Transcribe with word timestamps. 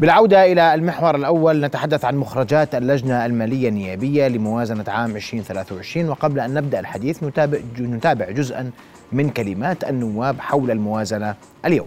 بالعودة 0.00 0.52
إلى 0.52 0.74
المحور 0.74 1.14
الأول 1.14 1.60
نتحدث 1.60 2.04
عن 2.04 2.16
مخرجات 2.16 2.74
اللجنة 2.74 3.26
المالية 3.26 3.68
النيابية 3.68 4.28
لموازنة 4.28 4.84
عام 4.88 5.16
2023 5.16 6.08
وقبل 6.08 6.40
أن 6.40 6.54
نبدأ 6.54 6.80
الحديث 6.80 7.22
نتابع, 7.22 7.58
نتابع 7.78 8.30
جزءا 8.30 8.70
من 9.12 9.30
كلمات 9.30 9.84
النواب 9.84 10.40
حول 10.40 10.70
الموازنة 10.70 11.34
اليوم. 11.64 11.86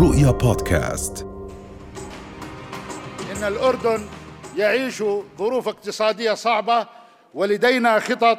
رؤيا 0.00 0.30
بودكاست. 0.30 1.26
إن 3.36 3.44
الأردن 3.44 4.00
يعيش 4.56 5.02
ظروف 5.38 5.68
اقتصادية 5.68 6.34
صعبة 6.34 6.86
ولدينا 7.34 7.98
خطط 7.98 8.38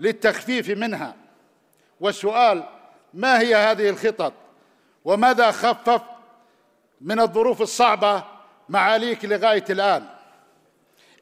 للتخفيف 0.00 0.70
منها. 0.70 1.14
والسؤال 2.00 2.62
ما 3.14 3.40
هي 3.40 3.54
هذه 3.54 3.88
الخطط؟ 3.88 4.32
وماذا 5.04 5.50
خفف 5.50 6.00
من 7.00 7.20
الظروف 7.20 7.62
الصعبة 7.62 8.24
معاليك 8.68 9.24
لغاية 9.24 9.64
الآن؟ 9.70 10.04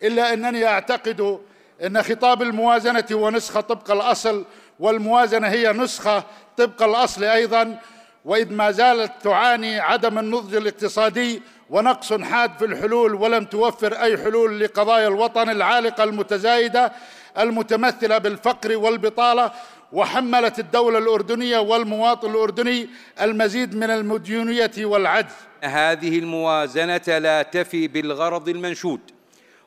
إلا 0.03 0.33
أنني 0.33 0.67
أعتقد 0.67 1.41
أن 1.85 2.03
خطاب 2.03 2.43
الموازنة 2.43 3.05
هو 3.13 3.31
نسخة 3.31 3.61
طبق 3.61 3.91
الأصل 3.91 4.45
والموازنة 4.81 5.49
هي 5.49 5.73
نسخة 5.73 6.25
طبق 6.57 6.83
الأصل 6.83 7.25
أيضا 7.25 7.79
وإذ 8.25 8.53
ما 8.53 8.71
زالت 8.71 9.13
تعاني 9.23 9.81
عدم 9.81 10.19
النضج 10.19 10.55
الاقتصادي 10.55 11.43
ونقص 11.71 12.13
حاد 12.13 12.59
في 12.59 12.65
الحلول 12.65 13.15
ولم 13.15 13.45
توفر 13.45 14.03
أي 14.03 14.19
حلول 14.19 14.61
لقضايا 14.61 15.09
الوطن 15.09 15.51
العالقة 15.51 16.05
المتزايدة 16.05 16.93
المتمثلة 17.39 18.19
بالفقر 18.19 18.77
والبطالة. 18.77 19.51
وحملت 19.93 20.59
الدولة 20.59 20.99
الأردنية 20.99 21.59
والمواطن 21.59 22.31
الأردني 22.31 22.89
المزيد 23.21 23.77
من 23.77 23.91
المديونية 23.91 24.71
والعجز. 24.79 25.33
هذه 25.63 26.19
الموازنة 26.19 27.19
لا 27.19 27.43
تفي 27.43 27.89
بالغرض 27.89 28.49
المنشود 28.49 29.01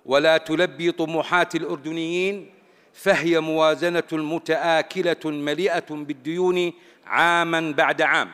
ولا 0.05 0.37
تلبي 0.37 0.91
طموحات 0.91 1.55
الأردنيين 1.55 2.49
فهي 2.93 3.39
موازنة 3.39 4.03
متآكلة 4.11 5.17
مليئة 5.25 5.85
بالديون 5.89 6.73
عاما 7.05 7.71
بعد 7.77 8.01
عام 8.01 8.31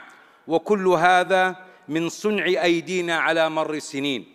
وكل 0.48 0.88
هذا 0.88 1.56
من 1.88 2.10
صنع 2.10 2.46
أيدينا 2.46 3.18
على 3.18 3.50
مر 3.50 3.74
السنين. 3.74 4.26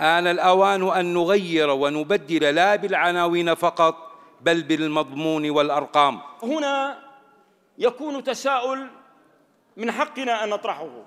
آن 0.00 0.26
الأوان 0.26 0.88
أن 0.88 1.14
نغير 1.14 1.70
ونبدل 1.70 2.54
لا 2.54 2.76
بالعناوين 2.76 3.54
فقط 3.54 4.05
بل 4.40 4.62
بالمضمون 4.62 5.50
والأرقام. 5.50 6.20
هنا 6.42 6.98
يكون 7.78 8.24
تساؤل 8.24 8.86
من 9.76 9.92
حقنا 9.92 10.44
أن 10.44 10.48
نطرحه. 10.48 11.04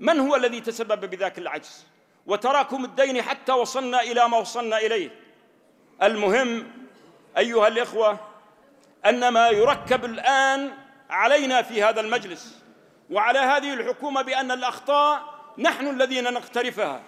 من 0.00 0.20
هو 0.20 0.36
الذي 0.36 0.60
تسبب 0.60 1.10
بذاك 1.10 1.38
العجز؟ 1.38 1.86
وتراكم 2.26 2.84
الدين 2.84 3.22
حتى 3.22 3.52
وصلنا 3.52 4.00
إلى 4.00 4.28
ما 4.28 4.38
وصلنا 4.38 4.78
إليه. 4.78 5.10
المهم 6.02 6.70
أيها 7.38 7.68
الإخوة 7.68 8.18
أن 9.06 9.28
ما 9.28 9.48
يركب 9.48 10.04
الآن 10.04 10.70
علينا 11.10 11.62
في 11.62 11.82
هذا 11.82 12.00
المجلس 12.00 12.62
وعلى 13.10 13.38
هذه 13.38 13.74
الحكومة 13.74 14.22
بأن 14.22 14.50
الأخطاء 14.50 15.34
نحن 15.58 15.86
الذين 15.88 16.24
نقترفها. 16.24 17.02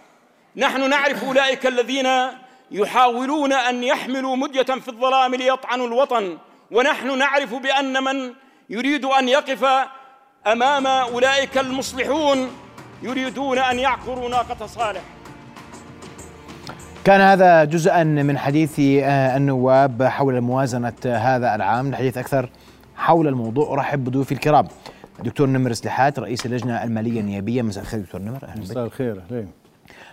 نحن 0.56 0.91
نعرف 0.91 1.24
أولئك 1.24 1.66
الذين 1.66 2.06
يحاولون 2.70 3.53
أن 3.53 3.84
يحملوا 3.84 4.36
مدية 4.36 4.62
في 4.62 4.89
الظلام 4.89 5.34
ليطعنوا 5.34 5.86
الوطن. 5.86 6.39
ونحن 6.70 7.19
نعرف 7.19 7.55
بأن 7.55 8.05
من 8.05 8.33
يريد 8.70 9.05
أن 9.05 9.28
يقف 9.28 9.64
أمام 10.47 10.87
أولئك 10.87 11.59
المصلحون 11.59 12.48
يريدون 13.03 13.59
أن 13.59 13.78
يعقروا 13.78 14.28
ناقة 14.28 14.67
صالح. 14.67 15.00
كان 17.05 17.20
هذا 17.20 17.64
جزءا 17.64 18.05
من 18.05 18.39
حديث 18.39 18.81
آه، 18.81 19.37
النواب 19.37 20.03
حول 20.03 20.41
موازنة 20.41 20.93
هذا 21.05 21.55
العام. 21.55 21.88
الحديث 21.88 22.19
أكثر 22.19 22.50
حول 22.97 23.28
الموضوع. 23.28 23.72
أرحب 23.72 24.05
بضيوفي 24.05 24.32
الكرام. 24.32 24.69
دكتور 25.25 25.47
نمر 25.47 25.72
سلحات 25.72 26.19
رئيس 26.19 26.47
اللجنة 26.47 26.84
المالية 26.84 27.21
النيابية. 27.21 27.62
مساء 27.62 27.82
الخير 27.82 28.00
دكتور 28.00 28.21
نمر. 28.21 28.38
أهلا 28.43 28.60
مساء 28.60 28.84
الخير. 28.84 29.22
أهلين. 29.31 29.66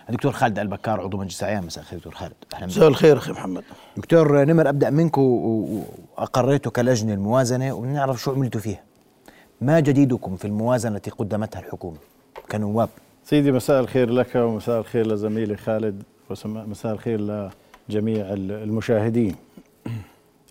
الدكتور 0.08 0.32
خالد 0.32 0.58
البكار 0.58 1.00
عضو 1.00 1.16
مجلس 1.16 1.42
اعيان 1.42 1.66
مساء 1.66 1.82
الخير 1.82 1.98
دكتور 1.98 2.14
خالد. 2.14 2.34
أهلا 2.54 2.66
مساء 2.66 2.88
الخير 2.88 3.18
أخي 3.18 3.32
محمد. 3.32 3.64
دكتور 3.96 4.44
نمر 4.44 4.68
أبدأ 4.68 4.90
منك 4.90 5.18
واقريتوا 5.18 6.72
كلجنه 6.72 7.14
الموازنة 7.14 7.72
ونعرف 7.72 8.22
شو 8.22 8.32
عملتوا 8.32 8.60
فيها. 8.60 8.82
ما 9.60 9.80
جديدكم 9.80 10.36
في 10.36 10.44
الموازنة 10.44 10.96
التي 10.96 11.10
قدمتها 11.10 11.60
الحكومة 11.60 11.96
كنواب؟ 12.50 12.88
سيدي 13.24 13.52
مساء 13.52 13.80
الخير 13.80 14.10
لك 14.10 14.34
ومساء 14.36 14.80
الخير 14.80 15.06
لزميلي 15.06 15.56
خالد 15.56 16.02
ومساء 16.44 16.92
الخير 16.92 17.20
لجميع 17.20 18.26
المشاهدين. 18.32 19.34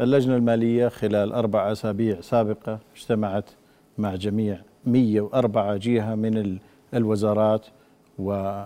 اللجنة 0.01 0.35
المالية 0.35 0.87
خلال 0.87 1.33
أربع 1.33 1.71
أسابيع 1.71 2.21
سابقة 2.21 2.79
اجتمعت 2.95 3.45
مع 3.97 4.15
جميع 4.15 4.59
104 4.85 5.77
جهة 5.77 6.15
من 6.15 6.57
الوزارات 6.93 7.65
و 8.19 8.63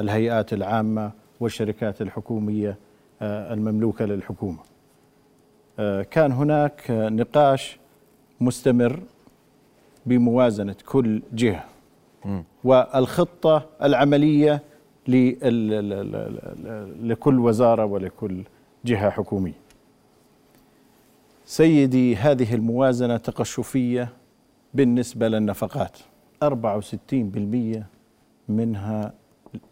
الهيئات 0.00 0.52
العامة 0.52 1.10
والشركات 1.40 2.02
الحكومية 2.02 2.76
آه، 3.22 3.54
المملوكة 3.54 4.04
للحكومة. 4.04 4.58
آه، 5.78 6.02
كان 6.02 6.32
هناك 6.32 6.84
نقاش 6.90 7.78
مستمر 8.40 9.00
بموازنة 10.06 10.76
كل 10.86 11.22
جهة. 11.32 11.64
والخطة 12.64 13.66
العملية 13.82 14.62
لكل 17.02 17.38
وزارة 17.38 17.84
ولكل 17.84 18.42
جهة 18.84 19.10
حكومية. 19.10 19.66
سيدي 21.44 22.16
هذه 22.16 22.54
الموازنة 22.54 23.16
تقشفية 23.16 24.08
بالنسبة 24.74 25.28
للنفقات. 25.28 25.98
64% 26.42 27.86
منها 28.48 29.12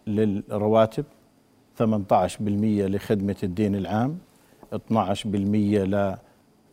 للرواتب 0.07 1.05
18% 1.79 1.83
لخدمة 2.87 3.37
الدين 3.43 3.75
العام 3.77 4.19
12% 4.75 5.85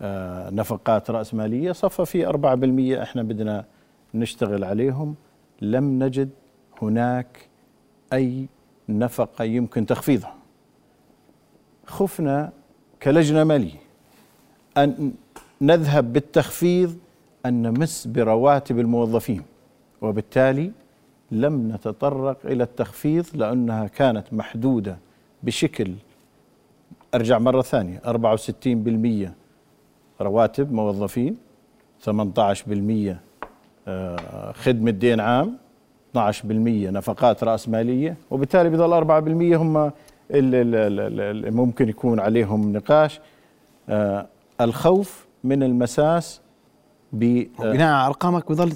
لنفقات 0.01 1.09
آه، 1.09 1.13
رأس 1.13 1.33
مالية. 1.33 1.71
صفى 1.71 2.05
في 2.05 2.27
4% 2.27 3.01
إحنا 3.01 3.23
بدنا 3.23 3.65
نشتغل 4.13 4.63
عليهم. 4.63 5.15
لم 5.61 6.03
نجد 6.03 6.29
هناك 6.81 7.49
أي 8.13 8.47
نفقة 8.89 9.43
يمكن 9.43 9.85
تخفيضها. 9.85 10.35
خفنا 11.85 12.51
كلجنة 13.03 13.43
مالية. 13.43 13.79
أن 14.77 15.13
نذهب 15.61 16.13
بالتخفيض 16.13 16.97
أن 17.45 17.61
نمس 17.61 18.07
برواتب 18.07 18.79
الموظفين 18.79 19.41
وبالتالي 20.01 20.71
لم 21.31 21.71
نتطرق 21.71 22.37
إلى 22.45 22.63
التخفيض 22.63 23.25
لأنها 23.33 23.87
كانت 23.87 24.33
محدودة 24.33 24.97
بشكل 25.43 25.91
أرجع 27.15 27.39
مرة 27.39 27.61
ثانية 27.61 28.01
64% 28.05 29.29
رواتب 30.21 30.71
موظفين 30.71 31.37
18% 32.05 32.09
آه، 33.87 34.51
خدمة 34.51 34.91
دين 34.91 35.19
عام 35.19 35.57
12% 36.17 36.17
نفقات 36.89 37.43
رأس 37.43 37.69
مالية 37.69 38.15
وبالتالي 38.31 38.69
بضل 38.69 38.93
4% 38.93 39.55
هم 39.57 39.91
اللي 40.31 41.51
ممكن 41.51 41.89
يكون 41.89 42.19
عليهم 42.19 42.73
نقاش. 42.73 43.19
آه، 43.89 44.27
الخوف 44.61 45.25
من 45.43 45.63
المساس 45.63 46.40
ب 47.13 47.47
بناء 47.59 47.93
على 47.93 48.07
أرقامك 48.07 48.47
بيظل 48.47 48.71
6% 48.71 48.75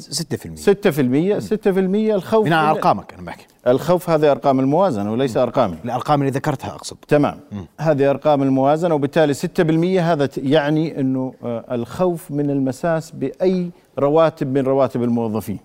6% 0.55 1.39
6% 1.39 2.15
الخوف 2.15 2.45
بناء 2.45 2.59
على 2.59 2.77
أرقامك 2.77 3.13
أنا 3.13 3.21
بحكي. 3.21 3.45
الخوف 3.67 4.09
هذه 4.09 4.31
أرقام 4.31 4.59
الموازنة 4.59 5.11
وليس 5.11 5.37
أرقامي. 5.37 5.75
الأرقام 5.85 6.21
اللي 6.21 6.31
ذكرتها 6.31 6.69
أقصد. 6.69 6.97
تمام. 7.07 7.39
م. 7.51 7.61
هذه 7.79 8.09
أرقام 8.09 8.43
الموازنة 8.43 8.95
وبالتالي 8.95 9.33
6% 9.33 10.01
هذا 10.01 10.29
يعني 10.37 10.99
إنه 10.99 11.33
آه، 11.43 11.65
الخوف 11.71 12.31
من 12.31 12.49
المساس 12.49 13.11
بأي 13.11 13.69
رواتب 13.99 14.57
من 14.57 14.61
رواتب 14.61 15.03
الموظفين. 15.03 15.59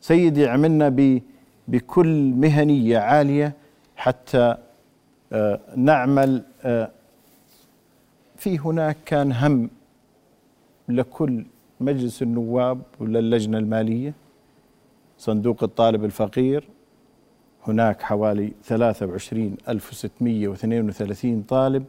سيدي 0.00 0.48
عملنا 0.48 1.20
بكل 1.68 2.32
مهنية 2.36 2.98
عالية 2.98 3.52
حتى 3.96 4.56
آه، 5.32 5.60
نعمل 5.76 6.42
آه، 6.64 6.90
في 8.36 8.58
هناك 8.58 8.96
كان 9.06 9.32
هم 9.32 9.70
لكل 10.88 11.44
مجلس 11.82 12.22
النواب 12.22 12.80
وللجنة 13.00 13.58
المالية؟ 13.58 14.14
صندوق 15.18 15.62
الطالب 15.62 16.04
الفقير. 16.04 16.68
هناك 17.66 18.02
حوالي 18.02 18.52
23632 18.64 21.42
طالب 21.42 21.84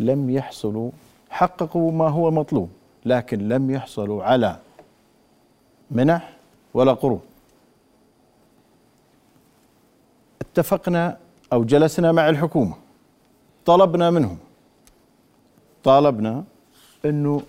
لم 0.00 0.30
يحصلوا 0.30 0.90
حققوا 1.30 1.92
ما 1.92 2.08
هو 2.08 2.30
مطلوب 2.30 2.68
لكن 3.04 3.48
لم 3.48 3.70
يحصلوا 3.70 4.24
على 4.24 4.56
منح 5.90 6.36
ولا 6.74 6.92
قروض. 6.92 7.20
اتفقنا 10.40 11.18
أو 11.52 11.64
جلسنا 11.64 12.12
مع 12.12 12.28
الحكومة 12.28 12.74
طلبنا 13.66 14.10
منهم. 14.10 14.38
طالبنا 15.84 16.44
أنه 17.04 17.42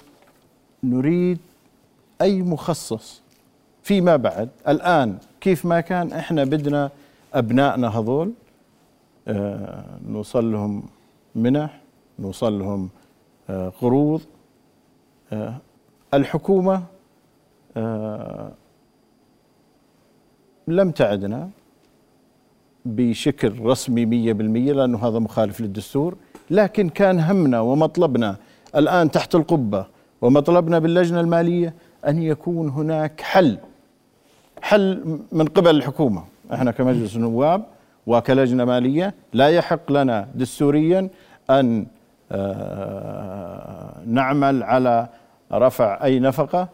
نريد 0.84 1.40
أي 2.22 2.42
مخصص 2.42 3.22
فيما 3.84 4.16
بعد. 4.16 4.50
الآن 4.68 5.18
كيف 5.42 5.66
ما 5.66 5.82
كان 5.82 6.12
إحنا 6.14 6.44
بدنا 6.44 6.90
أبنائنا 7.34 7.88
هذول 8.00 8.32
آه 9.28 9.86
نوصل 10.08 10.52
لهم 10.52 10.84
منح 11.36 11.80
نوصل 12.20 12.60
لهم 12.60 12.90
آه 13.50 13.70
قروض. 13.82 14.22
آه 15.34 15.58
الحكومة 16.14 16.84
آه 17.78 18.52
لم 20.68 20.92
تعدنا 20.92 21.50
بشكل 22.86 23.60
رسمي 23.60 24.06
مية 24.06 24.34
بالمية 24.34 24.74
لأنه 24.74 25.08
هذا 25.08 25.20
مخالف 25.20 25.62
للدستور 25.62 26.16
لكن 26.50 26.90
كان 26.90 27.20
همنا 27.20 27.60
ومطلبنا. 27.60 28.36
الآن 28.76 29.12
تحت 29.12 29.36
القبة 29.36 29.86
ومطلبنا 30.22 30.80
باللجنة 30.80 31.20
المالية 31.22 31.74
أن 32.08 32.22
يكون 32.24 32.70
هناك 32.70 33.22
حل 33.22 33.58
حل 34.62 35.20
من 35.32 35.46
قبل 35.46 35.76
الحكومة. 35.76 36.24
إحنا 36.54 36.72
كمجلس 36.72 37.18
نواب 37.18 37.64
وكلجنة 38.08 38.66
مالية 38.66 39.14
لا 39.34 39.50
يحق 39.50 39.92
لنا 39.92 40.28
دستوريا 40.36 41.10
أن 41.50 41.86
آه، 42.32 43.92
نعمل 44.06 44.64
على 44.64 45.08
رفع 45.52 46.04
أي 46.04 46.20
نفقة 46.20 46.68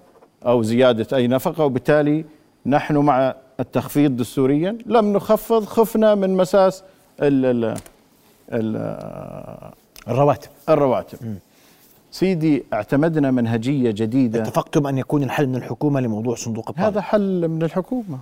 أو 0.45 0.63
زيادة 0.63 1.17
أي 1.17 1.27
نفقة 1.27 1.65
وبالتالي 1.65 2.25
نحن 2.65 2.97
مع 2.97 3.35
التخفيض 3.59 4.17
دستوريا. 4.17 4.77
لم 4.85 5.13
نخفض 5.13 5.65
خفنا 5.65 6.15
من 6.15 6.37
مساس 6.37 6.83
ال 7.21 7.45
ال 7.45 7.75
ال 8.51 8.75
الرواتب. 10.07 10.49
الرواتب. 10.69 11.17
سيدي 12.11 12.63
اعتمدنا 12.73 13.31
منهجية 13.31 13.91
جديدة. 13.91 14.41
اتفقتم 14.41 14.87
أن 14.87 14.97
يكون 14.97 15.23
الحل 15.23 15.47
من 15.47 15.55
الحكومة 15.55 15.99
لموضوع 15.99 16.35
صندوق 16.35 16.69
الطاقة 16.69 16.87
هذا 16.87 17.01
حل 17.01 17.47
من 17.47 17.63
الحكومة. 17.63 18.19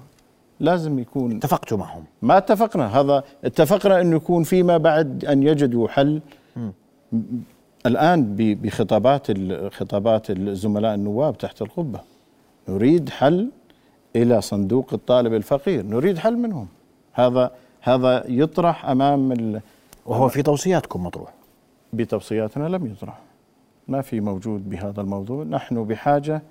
لازم 0.59 0.99
يكون. 0.99 1.35
اتفقتوا 1.35 1.77
معهم 1.77 2.03
ما 2.21 2.37
اتفقنا. 2.37 2.99
هذا 2.99 3.23
اتفقنا 3.45 4.01
انه 4.01 4.15
يكون 4.15 4.43
فيما 4.43 4.77
بعد 4.77 5.25
أن 5.25 5.43
يجدوا 5.43 5.87
حل. 5.87 6.21
الآن 7.85 8.23
ب- 8.23 8.61
بخطابات 8.61 9.27
خطابات 9.73 10.29
الزملاء 10.29 10.95
النواب 10.95 11.37
تحت 11.37 11.61
القبة. 11.61 11.99
نريد 12.69 13.09
حل 13.09 13.49
إلى 14.15 14.41
صندوق 14.41 14.93
الطالب 14.93 15.33
الفقير. 15.33 15.85
نريد 15.85 16.17
حل 16.17 16.37
منهم. 16.37 16.67
هذا 17.13 17.51
هذا 17.81 18.23
يطرح 18.27 18.85
أمام 18.85 19.31
ال- 19.31 19.61
وهو 20.05 20.27
في 20.27 20.41
توصياتكم 20.41 21.03
مطروح. 21.03 21.33
بتوصياتنا 21.93 22.67
لم 22.67 22.85
يطرح. 22.85 23.19
ما 23.89 24.01
في 24.01 24.21
موجود 24.21 24.69
بهذا 24.69 25.01
الموضوع. 25.01 25.43
نحن 25.43 25.83
بحاجة 25.83 26.41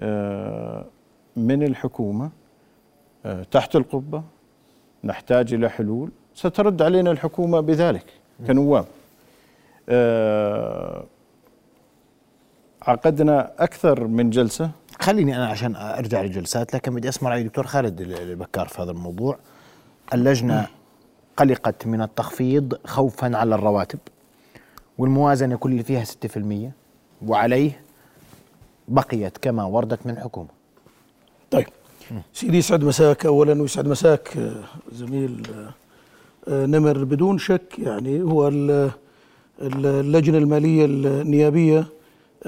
آه، 0.00 0.84
من 1.36 1.62
الحكومة 1.62 2.30
آه، 3.26 3.42
تحت 3.42 3.76
القبة 3.76 4.22
نحتاج 5.04 5.54
إلى 5.54 5.68
حلول. 5.68 6.10
سترد 6.34 6.82
علينا 6.82 7.10
الحكومة 7.10 7.60
بذلك 7.60 8.04
كنواب. 8.46 8.86
آه، 9.88 11.04
عقدنا 12.82 13.52
أكثر 13.58 14.06
من 14.06 14.30
جلسة. 14.30 14.70
خليني 15.00 15.36
أنا 15.36 15.46
عشان 15.46 15.76
أرجع 15.76 16.22
للجلسات 16.22 16.74
لكن 16.74 16.94
بدي 16.94 17.08
أسمع 17.08 17.30
رأي 17.30 17.42
دكتور 17.42 17.66
خالد 17.66 18.00
البكار 18.00 18.68
في 18.68 18.82
هذا 18.82 18.90
الموضوع. 18.90 19.38
اللجنة 20.14 20.66
قلقت 21.36 21.86
من 21.86 22.02
التخفيض 22.02 22.78
خوفا 22.84 23.36
على 23.36 23.54
الرواتب. 23.54 23.98
والموازنة 24.98 25.56
كل 25.56 25.70
اللي 25.72 25.82
فيها 25.82 26.04
6% 26.04 26.72
وعليه 27.26 27.80
بقيت 28.88 29.38
كما 29.38 29.64
وردت 29.64 30.06
من 30.06 30.12
الحكومة. 30.12 30.48
طيب. 31.50 31.66
سيدي 32.32 32.58
يسعد 32.58 32.84
مساك. 32.84 33.26
اولا 33.26 33.62
ويسعد 33.62 33.88
مساك 33.88 34.36
آه، 34.36 34.64
زميل 34.92 35.42
آه، 35.54 35.70
آه، 36.48 36.66
نمر 36.66 37.04
بدون 37.04 37.38
شك. 37.38 37.78
يعني 37.78 38.22
هو 38.22 38.48
ال- 38.48 38.90
ال- 39.62 39.86
اللجنة 39.86 40.38
المالية 40.38 40.84
النيابية. 40.84 41.86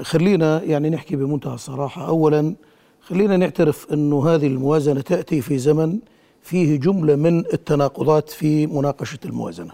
خلينا 0.01 0.63
يعني 0.63 0.89
نحكي 0.89 1.15
بمنتهى 1.15 1.53
الصراحة. 1.53 2.07
اولا 2.07 2.55
خلينا 3.01 3.37
نعترف 3.37 3.93
أنه 3.93 4.27
هذه 4.29 4.47
الموازنة 4.47 5.01
تأتي 5.01 5.41
في 5.41 5.57
زمن 5.57 5.99
فيه 6.41 6.79
جملة 6.79 7.15
من 7.15 7.39
التناقضات 7.39 8.29
في 8.29 8.67
مناقشة 8.67 9.19
الموازنة. 9.25 9.71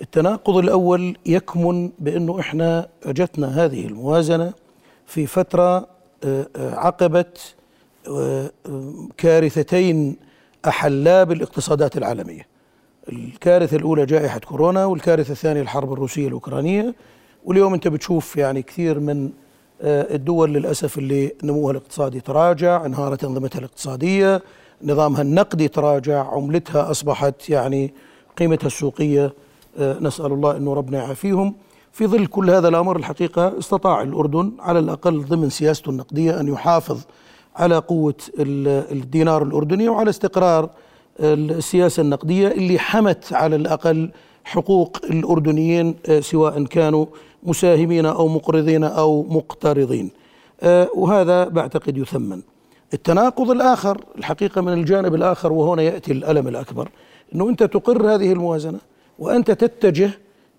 التناقض 0.00 0.56
الأول 0.56 1.16
يكمن 1.26 1.90
بأنه 1.98 2.40
إحنا 2.40 2.88
أجتنا 3.04 3.64
هذه 3.64 3.86
الموازنة 3.86 4.52
في 5.06 5.26
فترة 5.26 5.86
آه، 6.24 6.46
آه، 6.56 6.74
عقبت 6.74 7.54
آه، 8.08 8.50
كارثتين 9.16 10.16
أحلا 10.66 11.24
بالاقتصادات 11.24 11.96
العالمية. 11.96 12.46
الكارثة 13.08 13.76
الأولى 13.76 14.06
جائحة 14.06 14.38
كورونا 14.38 14.84
والكارثة 14.84 15.32
الثانية 15.32 15.62
الحرب 15.62 15.92
الروسية 15.92 16.28
الأوكرانية 16.28 16.94
واليوم 17.44 17.74
أنت 17.74 17.88
بتشوف 17.88 18.36
يعني 18.36 18.62
كثير 18.62 19.00
من 19.00 19.30
الدول 19.82 20.52
للأسف 20.52 20.98
اللي 20.98 21.32
نموها 21.42 21.70
الاقتصادي 21.70 22.20
تراجع 22.20 22.86
انهارت 22.86 23.24
أنظمتها 23.24 23.58
الاقتصادية 23.58 24.42
نظامها 24.82 25.22
النقدي 25.22 25.68
تراجع 25.68 26.24
عملتها 26.24 26.90
أصبحت 26.90 27.50
يعني 27.50 27.94
قيمتها 28.36 28.66
السوقية 28.66 29.32
آه، 29.78 29.96
نسأل 30.00 30.26
الله 30.32 30.56
إنه 30.56 30.74
ربنا 30.74 30.98
يعافيهم. 30.98 31.54
في 31.92 32.06
ظل 32.06 32.26
كل 32.26 32.50
هذا 32.50 32.68
الأمر 32.68 32.96
الحقيقة 32.96 33.58
استطاع 33.58 34.02
الأردن 34.02 34.52
على 34.58 34.78
الأقل 34.78 35.24
ضمن 35.24 35.50
سياسته 35.50 35.90
النقدية 35.90 36.40
أن 36.40 36.48
يحافظ 36.48 37.00
على 37.56 37.82
ال- 38.38 38.92
الدينار 38.92 39.42
الأردني 39.42 39.88
وعلى 39.88 40.10
استقرار 40.10 40.70
السياسة 41.20 42.00
النقدية 42.00 42.48
اللي 42.48 42.78
حمت 42.78 43.32
على 43.32 43.56
الأقل 43.56 44.10
حقوق 44.44 44.98
الأردنيين 45.10 45.94
آه، 46.06 46.20
سواء 46.20 46.64
كانوا 46.64 47.06
مساهمين 47.42 48.06
أو 48.06 48.28
مقرضين 48.28 48.84
أو 48.84 49.22
مقترضين. 49.22 50.10
آه، 50.62 50.88
وهذا 50.94 51.44
بعتقد 51.48 51.96
يثمن. 51.98 52.42
التناقض 52.94 53.50
الآخر 53.50 54.00
الحقيقة 54.18 54.60
من 54.60 54.72
الجانب 54.72 55.14
الآخر 55.14 55.52
وهنا 55.52 55.82
يأتي 55.82 56.12
الألم 56.12 56.48
الأكبر 56.48 56.88
إنه 57.34 57.48
أنت 57.48 57.62
تقر 57.62 58.14
هذه 58.14 58.32
الموازنة. 58.32 58.78
وأنت 59.18 59.50
تتجه 59.50 60.10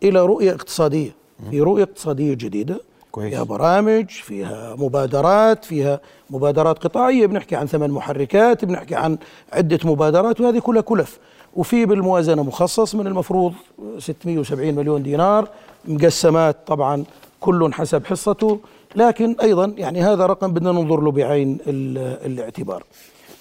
إلى 0.03 0.25
رؤية 0.25 0.51
اقتصادية. 0.51 1.11
في 1.51 1.61
رؤية 1.61 1.83
اقتصادية 1.83 2.33
جديدة. 2.33 2.79
كويس. 3.11 3.29
فيها 3.33 3.43
برامج 3.43 4.09
فيها 4.09 4.75
مبادرات 4.75 5.65
فيها 5.65 5.99
مبادرات 6.29 6.79
قطاعية. 6.79 7.25
بنحكي 7.25 7.55
عن 7.55 7.65
ثمان 7.67 7.91
محركات 7.91 8.65
بنحكي 8.65 8.95
عن 8.95 9.17
عدة 9.53 9.79
مبادرات 9.83 10.41
وهذه 10.41 10.59
كلها 10.59 10.81
كلف. 10.81 11.19
وفي 11.55 11.85
بالموازنة 11.85 12.43
مخصص 12.43 12.95
من 12.95 13.07
المفروض 13.07 13.53
670 13.99 14.75
مليون 14.75 15.03
دينار. 15.03 15.47
مقسمات 15.85 16.57
طبعا 16.67 17.03
كل 17.39 17.73
حسب 17.73 18.05
حصته. 18.05 18.59
لكن 18.95 19.35
أيضا 19.41 19.73
يعني 19.77 20.01
هذا 20.01 20.25
رقم 20.25 20.51
بدنا 20.53 20.71
ننظر 20.71 21.01
له 21.01 21.11
بعين 21.11 21.57
ال- 21.67 21.97
الاعتبار. 22.25 22.83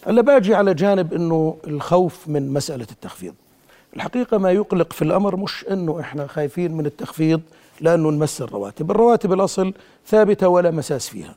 هلأ 0.07 0.23
باجي 0.23 0.55
على 0.55 0.75
جانب 0.75 1.15
إنه 1.15 1.57
الخوف 1.67 2.29
من 2.29 2.53
مسألة 2.53 2.87
التخفيض. 2.91 3.35
الحقيقة 3.97 4.39
ما 4.39 4.51
يقلق 4.51 4.93
في 4.93 5.03
الأمر 5.03 5.37
مش 5.37 5.65
إنه 5.71 6.01
إحنا 6.01 6.27
خايفين 6.27 6.73
من 6.73 6.87
التخفيض 6.87 7.41
لأنه 7.81 8.11
نمس 8.11 8.43
الرواتب. 8.43 8.91
الرواتب 8.91 9.33
الأصل 9.33 9.75
ثابتة 10.07 10.49
ولا 10.49 10.71
مساس 10.71 11.09
فيها. 11.09 11.35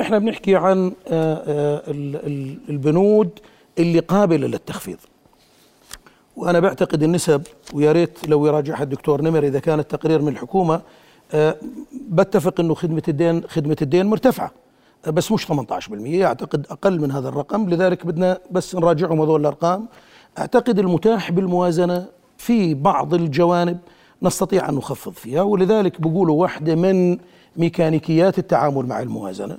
إحنا 0.00 0.18
بنحكي 0.18 0.56
عن 0.56 0.86
آه، 0.86 0.92
آه، 1.34 1.90
ال- 1.90 2.26
ال- 2.26 2.58
البنود 2.68 3.28
اللي 3.78 3.98
قابلة 3.98 4.46
للتخفيض. 4.46 4.96
وأنا 6.36 6.60
بعتقد 6.60 7.02
النسب 7.02 7.42
ويا 7.74 7.92
ريت 7.92 8.28
لو 8.28 8.46
يراجعها 8.46 8.82
الدكتور 8.82 9.22
نمر 9.22 9.44
إذا 9.44 9.58
كان 9.58 9.78
التقرير 9.80 10.22
من 10.22 10.28
الحكومة 10.28 10.80
آه، 11.32 11.56
بتفق 12.08 12.60
إنه 12.60 12.74
خدمة 12.74 13.02
الدين 13.08 13.42
خدمة 13.48 13.76
الدين 13.82 14.06
مرتفعة 14.06 14.50
آه، 15.06 15.10
بس 15.10 15.32
مش 15.32 15.46
18% 15.46 16.24
أعتقد 16.26 16.66
أقل 16.70 17.00
من 17.00 17.10
هذا 17.12 17.28
الرقم. 17.28 17.70
لذلك 17.70 18.06
بدنا 18.06 18.38
بس 18.50 18.74
نراجعهم 18.74 19.20
هذول 19.20 19.40
الأرقام. 19.40 19.86
أعتقد 20.38 20.78
المتاح 20.78 21.30
بالموازنة 21.30 22.06
في 22.38 22.74
بعض 22.74 23.14
الجوانب 23.14 23.78
نستطيع 24.22 24.68
أن 24.68 24.74
نخفض 24.74 25.12
فيها 25.12 25.42
ولذلك 25.42 26.00
بقولوا 26.00 26.40
واحدة 26.40 26.74
من 26.74 27.18
ميكانيكيات 27.56 28.38
التعامل 28.38 28.86
مع 28.86 29.00
الموازنة. 29.00 29.58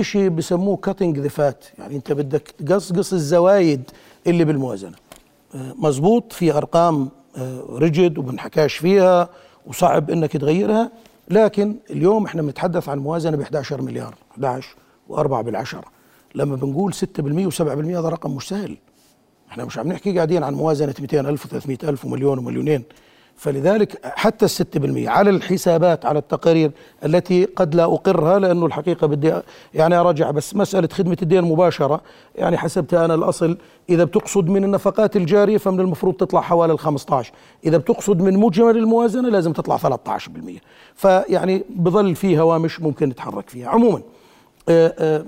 شيء 0.00 0.28
بسموه 0.28 0.76
كاتنج 0.76 1.18
ذا 1.18 1.28
فات 1.28 1.64
يعني 1.78 1.96
أنت 1.96 2.12
بدك 2.12 2.54
تقصقص 2.66 3.12
الزوايد 3.12 3.90
اللي 4.26 4.44
بالموازنة. 4.44 4.94
آه، 5.54 5.74
مزبوط 5.78 6.32
في 6.32 6.52
أرقام 6.52 7.08
ريجد 7.70 8.18
وبنحكاش 8.18 8.74
فيها 8.74 9.28
وصعب 9.66 10.10
إنك 10.10 10.32
تغيرها 10.32 10.90
لكن 11.30 11.76
اليوم 11.90 12.24
إحنا 12.24 12.42
بنتحدث 12.42 12.88
عن 12.88 12.98
موازنة 12.98 13.36
ب 13.36 13.40
11 13.40 13.82
مليار 13.82 14.14
11 14.32 14.76
و4 15.10 15.16
بالعشرة. 15.16 15.84
لما 16.34 16.56
بنقول 16.56 16.94
6% 16.94 16.96
و7% 17.50 17.60
هذا 17.60 18.08
رقم 18.08 18.30
مش 18.36 18.48
سهل. 18.48 18.76
إحنا 19.52 19.64
مش 19.64 19.78
عم 19.78 19.88
نحكي 19.88 20.16
قاعدين 20.16 20.44
عن 20.44 20.54
موازنة 20.54 20.94
200 21.00 21.20
ألف 21.20 21.46
و300 21.46 21.84
ألف 21.84 22.04
ومليون 22.04 22.38
ومليونين. 22.38 22.82
فلذلك 23.36 24.00
حتى 24.04 24.44
الستة 24.44 24.80
بالمية 24.80 25.08
على 25.08 25.30
الحسابات 25.30 26.06
على 26.06 26.18
التقارير 26.18 26.70
التي 27.04 27.44
قد 27.44 27.74
لا 27.74 27.84
أقرها 27.84 28.38
لأنه 28.38 28.66
الحقيقة 28.66 29.06
بدي 29.06 29.34
يعني 29.74 29.94
أراجع. 29.94 30.30
بس 30.30 30.56
مسألة 30.56 30.88
خدمة 30.92 31.16
الدين 31.22 31.44
مباشرة 31.44 32.00
يعني 32.34 32.58
حسبتها 32.58 33.04
أنا 33.04 33.14
الأصل 33.14 33.58
إذا 33.90 34.04
بتقصد 34.04 34.48
من 34.48 34.64
النفقات 34.64 35.16
الجارية 35.16 35.58
فمن 35.58 35.80
المفروض 35.80 36.14
تطلع 36.14 36.40
حوالي 36.40 36.72
ال 36.72 36.78
15 36.78 37.32
إذا 37.64 37.76
بتقصد 37.76 38.22
من 38.22 38.38
مجمل 38.38 38.76
الموازنة 38.76 39.28
لازم 39.28 39.52
تطلع 39.52 39.76
13% 39.76 40.60
فيعني 40.94 41.64
بظل 41.70 42.14
في 42.14 42.40
هوامش 42.40 42.80
ممكن 42.80 43.08
نتحرك 43.08 43.50
فيها. 43.50 43.68
عموما 43.68 44.02
آه، 44.68 44.94
آه، 44.98 45.24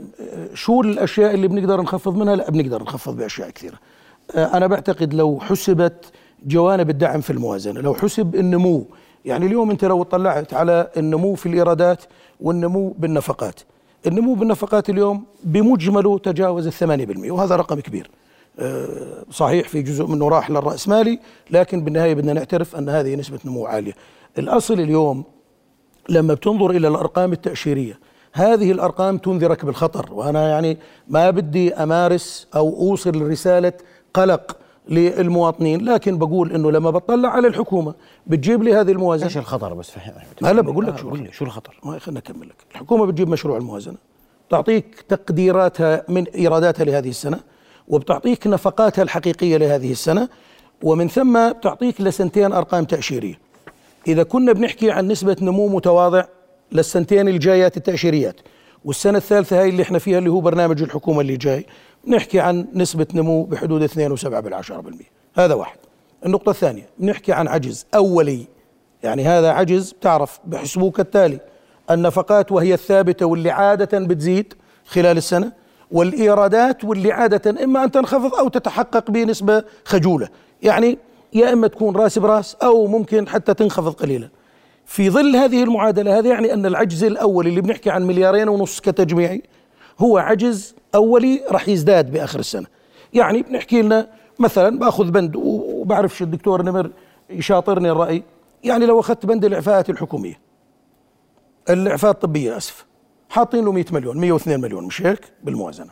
شو 0.54 0.81
الأشياء 0.81 1.35
اللي 1.35 1.49
بنقدر 1.49 1.81
نخفض 1.81 2.16
منها؟ 2.16 2.37
لا 2.37 2.50
بنقدر 2.50 2.83
نخفض 2.83 3.16
بأشياء 3.16 3.50
كثيرة. 3.50 3.78
آه، 4.35 4.57
أنا 4.57 4.66
بعتقد 4.66 5.14
لو 5.14 5.40
حسبت 5.40 6.12
جوانب 6.47 6.90
الدعم 6.90 7.21
في 7.21 7.31
الموازنة 7.31 7.81
لو 7.81 7.95
حسب 7.95 8.35
النمو 8.35 8.87
يعني 9.25 9.47
اليوم 9.47 9.71
أنت 9.71 9.85
لو 9.85 10.02
اطلعت 10.02 10.54
على 10.54 10.90
النمو 10.97 11.35
في 11.35 11.47
الإيرادات 11.47 12.02
والنمو 12.40 12.95
بالنفقات. 12.99 13.61
النمو 14.07 14.35
بالنفقات 14.35 14.90
اليوم 14.90 15.25
بمجمله 15.45 16.19
تجاوز 16.19 16.66
الثمانية 16.66 17.07
بالمئة 17.07 17.31
وهذا 17.31 17.57
رقم 17.57 17.81
كبير. 17.81 18.11
آه، 18.59 19.25
صحيح 19.31 19.69
في 19.69 19.83
جزء 19.83 20.07
منه 20.07 20.28
راح 20.28 20.50
للرأسمالي 20.50 21.19
لكن 21.50 21.85
بالنهاية 21.85 22.14
بدنا 22.14 22.33
نعترف 22.33 22.76
أن 22.76 22.88
هذه 22.88 23.14
نسبة 23.14 23.38
نمو 23.45 23.66
عالية. 23.66 23.93
الأصل 24.38 24.81
اليوم 24.81 25.25
لما 26.09 26.35
بتنظر 26.35 26.71
إلى 26.71 26.88
الأرقام 26.88 27.33
التأشيرية 27.33 27.99
هذه 28.33 28.73
الأرقام 28.73 29.19
تنذرك 29.19 29.64
بالخطر 29.64 30.09
وأنا 30.12 30.49
يعني 30.49 30.78
ما 31.09 31.31
بدي 31.31 31.75
أمارس 31.75 32.49
أو 32.57 32.69
أوصل 32.69 33.31
رسالة 33.31 33.73
قلق 34.14 34.56
للمواطنين 34.88 35.85
لكن 35.85 36.18
بقول 36.18 36.52
إنه 36.52 36.71
لما 36.71 36.90
بطلع 36.90 37.28
على 37.28 37.49
الحكومة 37.49 37.94
بتجيب 38.26 38.62
لي 38.62 38.75
هذه 38.75 38.92
الموازنة. 38.92 39.26
إيش 39.26 39.38
الخطر 39.38 39.75
بس 39.75 39.92
هلا 40.44 40.62
بقول 40.62 40.87
لك 40.87 40.99
شو 40.99 41.11
قول 41.11 41.23
لي 41.23 41.33
شو 41.33 41.44
الخطر؟ 41.44 41.80
ما 41.85 41.99
خلينا 41.99 42.21
نكمل 42.21 42.49
لك. 42.49 42.56
الحكومة 42.71 43.06
بتجيب 43.06 43.28
مشروع 43.28 43.56
الموازنة 43.56 43.97
تعطيك 44.50 45.04
تقديراتها 45.09 46.04
من 46.09 46.26
إيراداتها 46.26 46.85
لهذه 46.85 47.09
السنة 47.09 47.40
وبتعطيك 47.88 48.47
نفقاتها 48.47 49.02
الحقيقية 49.02 49.56
لهذه 49.56 49.92
السنة 49.92 50.28
ومن 50.83 51.09
ثم 51.09 51.50
بتعطيك 51.52 52.00
لسنتين 52.00 52.52
أرقام 52.52 52.85
تأشيرية. 52.85 53.38
إذا 54.06 54.23
كنا 54.23 54.52
بنحكي 54.52 54.90
عن 54.90 55.09
نسبة 55.09 55.37
نمو 55.42 55.68
متواضع 55.68 56.25
للسنتين 56.73 57.28
الجايات 57.28 57.76
التأشيريات 57.76 58.40
والسنة 58.85 59.18
الثالثة 59.18 59.61
هاي 59.61 59.68
اللي 59.68 59.83
إحنا 59.83 59.99
فيها 59.99 60.18
اللي 60.18 60.30
هو 60.30 60.40
برنامج 60.40 60.83
الحكومة 60.83 61.21
اللي 61.21 61.37
جاي 61.37 61.66
نحكي 62.06 62.40
عن 62.40 62.66
نسبة 62.75 63.06
نمو 63.14 63.44
بحدود 63.44 63.88
2.7 63.90 64.26
بالعشرة 64.26 64.80
بالمئة. 64.80 65.06
هذا 65.34 65.54
واحد. 65.54 65.78
النقطة 66.26 66.50
الثانية 66.50 66.88
نحكي 67.00 67.32
عن 67.32 67.49
عجز 67.49 67.87
أولي. 67.94 68.46
يعني 69.02 69.25
هذا 69.25 69.50
عجز 69.50 69.92
بتعرف 69.92 70.40
بحسبوه 70.44 70.90
كالتالي 70.90 71.38
النفقات 71.90 72.52
وهي 72.52 72.75
الثابتة 72.75 73.26
واللي 73.26 73.50
عادة 73.50 73.99
بتزيد 73.99 74.54
خلال 74.87 75.16
السنة 75.16 75.52
والإيرادات 75.90 76.84
واللي 76.84 77.12
عادة 77.12 77.64
إما 77.64 77.84
أن 77.84 77.90
تنخفض 77.90 78.34
أو 78.34 78.49
تتحقق 78.49 79.11
بنسبة 79.11 79.64
خجولة. 79.84 80.28
يعني 80.62 80.99
يا 81.32 81.52
إما 81.52 81.66
تكون 81.66 81.96
راس 81.96 82.18
براس 82.18 82.54
أو 82.54 82.87
ممكن 82.87 83.28
حتى 83.28 83.54
تنخفض 83.54 83.92
قليلا. 83.92 84.28
في 84.87 85.11
ظل 85.11 85.37
هذه 85.37 85.62
المعادلة 85.62 86.18
هذا 86.18 86.28
يعني 86.28 86.54
أن 86.54 86.66
العجز 86.66 87.04
الأول 87.04 87.46
اللي 87.46 87.61
بنحكي 87.61 87.90
عن 87.90 88.06
مليارين 88.06 88.49
ونص 88.49 88.80
كتجميعي 88.80 89.42
هو 89.99 90.18
عجز 90.18 90.75
اولي 90.95 91.43
راح 91.51 91.69
يزداد 91.69 92.11
بآخر 92.13 92.39
السنة. 92.39 92.67
يعني 93.13 93.43
بنحكي 93.43 93.83
لنا 93.83 94.09
مثلا 94.39 94.79
بأخذ 94.79 95.11
بند 95.11 95.37
وبعرفش 95.37 96.23
الدكتور 96.23 96.63
نمر 96.63 96.91
يشاطرني 97.31 97.91
الرأي. 97.91 98.23
يعني 98.65 98.87
لو 98.87 99.01
أخذت 99.01 99.27
بند 99.27 99.45
الإعفاءات 99.45 99.91
الحكومية 99.91 100.39
الإعفاءات 101.71 102.15
الطبية 102.15 102.57
أسف 102.57 102.87
حاطين 103.29 103.65
له 103.65 103.73
100 103.73 103.85
مليون 103.93 104.19
102 104.21 104.61
مليون 104.61 104.85
مش 104.85 105.03
هيك؟ 105.03 105.21
بالموازنة. 105.45 105.91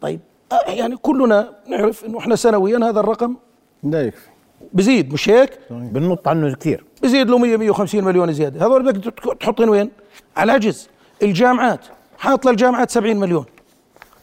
طيب 0.00 0.20
آه، 0.52 0.70
يعني 0.70 0.96
كلنا 0.96 1.48
نعرف 1.68 2.04
إنه 2.04 2.18
إحنا 2.18 2.36
سنويا 2.36 2.78
هذا 2.78 3.00
الرقم 3.00 3.36
لا 3.82 4.02
يكفي. 4.02 4.28
بزيد 4.72 5.12
مش 5.12 5.28
هيك؟ 5.28 5.58
بننط 5.70 6.28
عنه 6.28 6.54
كثير. 6.54 6.84
بزيد 7.02 7.30
له 7.30 7.38
100 7.38 7.56
150 7.56 8.04
مليون 8.04 8.32
زيادة. 8.32 8.66
هذول 8.66 8.92
بدك 8.92 9.14
تحطين 9.40 9.68
وين؟ 9.68 9.90
على 10.36 10.50
العجز 10.52 10.88
الجامعات 11.22 11.80
حاط 12.18 12.46
للجامعات 12.46 12.90
70 12.90 13.16
مليون. 13.16 13.44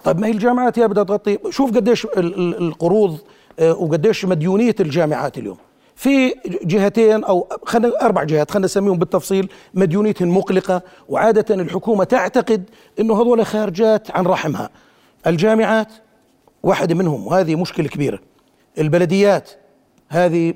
طيب 0.03 0.19
ما 0.19 0.27
هي 0.27 0.31
الجامعات 0.31 0.77
يا 0.77 0.87
بدها 0.87 1.03
تغطي؟ 1.03 1.37
شوف 1.49 1.75
قديش 1.75 2.07
القروض 2.17 3.17
آه، 3.59 3.73
وقديش 3.73 4.25
مديونية 4.25 4.75
الجامعات 4.79 5.37
اليوم. 5.37 5.57
في 5.95 6.33
جهتين 6.63 7.23
أو 7.23 7.47
خلينا 7.65 8.01
أربع 8.01 8.23
جهات 8.23 8.51
خلينا 8.51 8.65
نسميهم 8.65 8.97
بالتفصيل 8.97 9.49
مديونيتهم 9.73 10.37
مقلقة 10.37 10.81
وعادة 11.09 11.55
الحكومة 11.55 12.03
تعتقد 12.03 12.69
إنه 12.99 13.21
هذول 13.21 13.45
خارجات 13.45 14.11
عن 14.11 14.25
رحمها. 14.25 14.69
الجامعات 15.27 15.87
واحدة 16.63 16.95
منهم 16.95 17.27
وهذه 17.27 17.55
مشكلة 17.55 17.87
كبيرة. 17.87 18.19
البلديات 18.77 19.49
هذه 20.09 20.53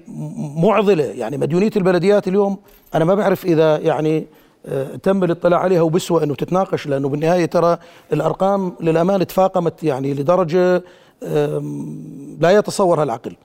معضلة. 0.57 1.03
يعني 1.03 1.37
مديونية 1.37 1.71
البلديات 1.75 2.27
اليوم 2.27 2.57
أنا 2.95 3.05
ما 3.05 3.15
بعرف 3.15 3.45
إذا 3.45 3.77
يعني 3.77 4.27
تم 5.03 5.23
الاطلاع 5.23 5.59
عليها 5.59 5.81
وبسوى 5.81 6.23
أنه 6.23 6.35
تتناقش 6.35 6.87
لأنه 6.87 7.09
بالنهاية 7.09 7.45
ترى 7.45 7.77
الأرقام 8.13 8.73
للأمانة 8.79 9.23
تفاقمت 9.23 9.83
يعني 9.83 10.13
لدرجة 10.13 10.83
لا 12.39 12.51
يتصورها 12.51 13.03
العقل 13.03 13.35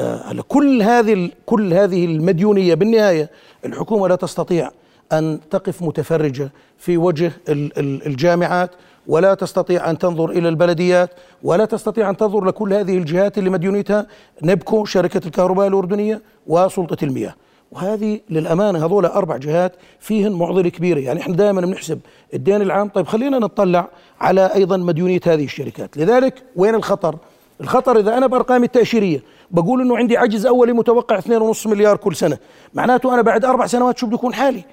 آه، 0.00 0.22
هلا 0.24 0.42
كل 0.42 0.82
هذه 0.82 1.30
كل 1.46 1.74
هذه 1.74 2.04
المديونية 2.04 2.74
بالنهاية 2.74 3.30
الحكومة 3.64 4.08
لا 4.08 4.16
تستطيع 4.16 4.70
أن 5.12 5.38
تقف 5.50 5.82
متفرجة 5.82 6.50
في 6.78 6.96
وجه 6.96 7.32
الجامعات 7.78 8.70
ولا 9.06 9.34
تستطيع 9.34 9.90
أن 9.90 9.98
تنظر 9.98 10.30
إلى 10.30 10.48
البلديات 10.48 11.10
ولا 11.42 11.64
تستطيع 11.64 12.10
أن 12.10 12.16
تنظر 12.16 12.44
لكل 12.44 12.72
هذه 12.72 12.98
الجهات 12.98 13.38
اللي 13.38 13.50
مديونيتها 13.50 14.06
نبكو 14.42 14.84
شركة 14.84 15.26
الكهرباء 15.26 15.66
الأردنية 15.68 16.22
وسلطة 16.46 17.04
المياه. 17.04 17.34
وهذه 17.72 18.20
للأمانة 18.30 18.86
هذول 18.86 19.06
أربع 19.06 19.36
جهات 19.36 19.72
فيهن 20.00 20.32
معضلة 20.32 20.68
كبيرة. 20.68 20.98
يعني 20.98 21.20
إحنا 21.20 21.36
دائما 21.36 21.60
بنحسب 21.60 22.00
الدين 22.34 22.62
العام. 22.62 22.88
طيب 22.88 23.06
خلينا 23.06 23.38
نطلع 23.38 23.88
على 24.20 24.50
أيضا 24.54 24.76
مديونية 24.76 25.20
هذه 25.26 25.44
الشركات. 25.44 25.96
لذلك 25.96 26.42
وين 26.56 26.74
الخطر؟ 26.74 27.16
الخطر 27.60 27.98
إذا 27.98 28.18
أنا 28.18 28.26
بأرقامي 28.26 28.66
التأشيرية 28.66 29.22
بقول 29.50 29.80
إنه 29.80 29.96
عندي 29.96 30.16
عجز 30.16 30.46
أولي 30.46 30.72
متوقع 30.72 31.20
2.5 31.20 31.66
مليار 31.66 31.96
كل 31.96 32.16
سنة. 32.16 32.38
معناته 32.74 33.14
أنا 33.14 33.22
بعد 33.22 33.44
أربع 33.44 33.66
سنوات 33.66 33.98
شو 33.98 34.06
بده 34.06 34.14
يكون 34.14 34.34
حالي؟ 34.34 34.64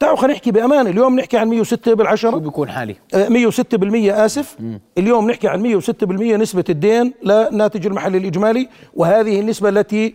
تعالوا 0.00 0.16
خلينا 0.16 0.34
نحكي 0.34 0.50
بأمانة. 0.50 0.90
اليوم 0.90 1.16
نحكي 1.16 1.36
عن 1.38 1.48
106 1.48 1.94
بالعشرة. 1.94 2.30
شو 2.30 2.38
بيكون 2.38 2.68
حالي؟ 2.70 2.96
106% 3.14 4.12
آه، 4.12 4.24
آسف. 4.24 4.56
مم. 4.60 4.80
اليوم 4.98 5.30
نحكي 5.30 5.48
عن 5.48 5.80
106% 5.80 6.36
نسبة 6.36 6.64
الدين 6.68 7.14
للناتج 7.22 7.86
المحلي 7.86 8.18
الإجمالي 8.18 8.68
وهذه 8.94 9.40
النسبة 9.40 9.68
التي 9.68 10.14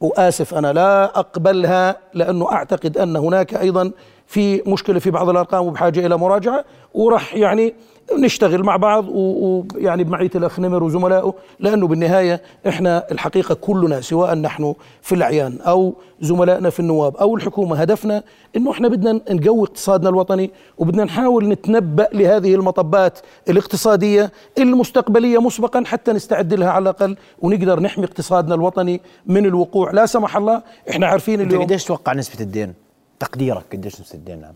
وآسف 0.00 0.54
أنا 0.54 0.72
لا 0.72 1.04
أقبلها 1.04 1.96
لأنه 2.14 2.52
أعتقد 2.52 2.98
أن 2.98 3.16
هناك 3.16 3.54
أيضا 3.54 3.90
في 4.26 4.62
مشكلة 4.66 4.98
في 4.98 5.10
بعض 5.10 5.28
الأرقام 5.28 5.66
وبحاجة 5.66 6.06
إلى 6.06 6.16
مراجعة 6.16 6.64
وراح 6.94 7.34
يعني 7.34 7.74
نشتغل 8.12 8.62
مع 8.62 8.76
بعض 8.76 9.08
ويعني 9.08 10.04
بمعية 10.04 10.30
الأخ 10.34 10.60
نمر 10.60 10.82
وزملائه 10.82 11.34
لأنه 11.60 11.86
بالنهاية 11.86 12.42
إحنا 12.68 13.06
الحقيقة 13.10 13.54
كلنا 13.54 14.00
سواء 14.00 14.34
نحن 14.34 14.74
في 15.02 15.14
الأعيان 15.14 15.58
أو 15.60 15.94
زملائنا 16.20 16.70
في 16.70 16.80
النواب 16.80 17.16
أو 17.16 17.36
الحكومة 17.36 17.76
هدفنا 17.76 18.22
إنه 18.56 18.70
إحنا 18.70 18.88
بدنا 18.88 19.12
نقوي 19.30 19.62
اقتصادنا 19.62 20.08
الوطني 20.08 20.50
وبدنا 20.78 21.04
نحاول 21.04 21.48
نتنبأ 21.48 22.08
لهذه 22.12 22.54
المطبات 22.54 23.18
الاقتصادية 23.48 24.32
المستقبلية 24.58 25.40
مسبقا 25.40 25.84
حتى 25.86 26.12
نستعد 26.12 26.54
لها 26.54 26.70
على 26.70 26.82
الأقل 26.82 27.16
ونقدر 27.42 27.80
نحمي 27.80 28.04
اقتصادنا 28.04 28.54
الوطني 28.54 29.00
من 29.26 29.46
الوقوع. 29.46 29.90
لا 29.90 30.06
سمح 30.06 30.36
الله 30.36 30.62
إحنا 30.90 31.06
عارفين 31.06 31.40
اليوم 31.40 31.62
قديش 31.64 31.84
تتوقع 31.84 32.12
نسبة 32.12 32.40
الدين؟ 32.40 32.74
تقديرك 33.20 33.64
قديش 33.72 34.00
نسبة 34.00 34.18
الدين؟ 34.18 34.40
نعم 34.40 34.54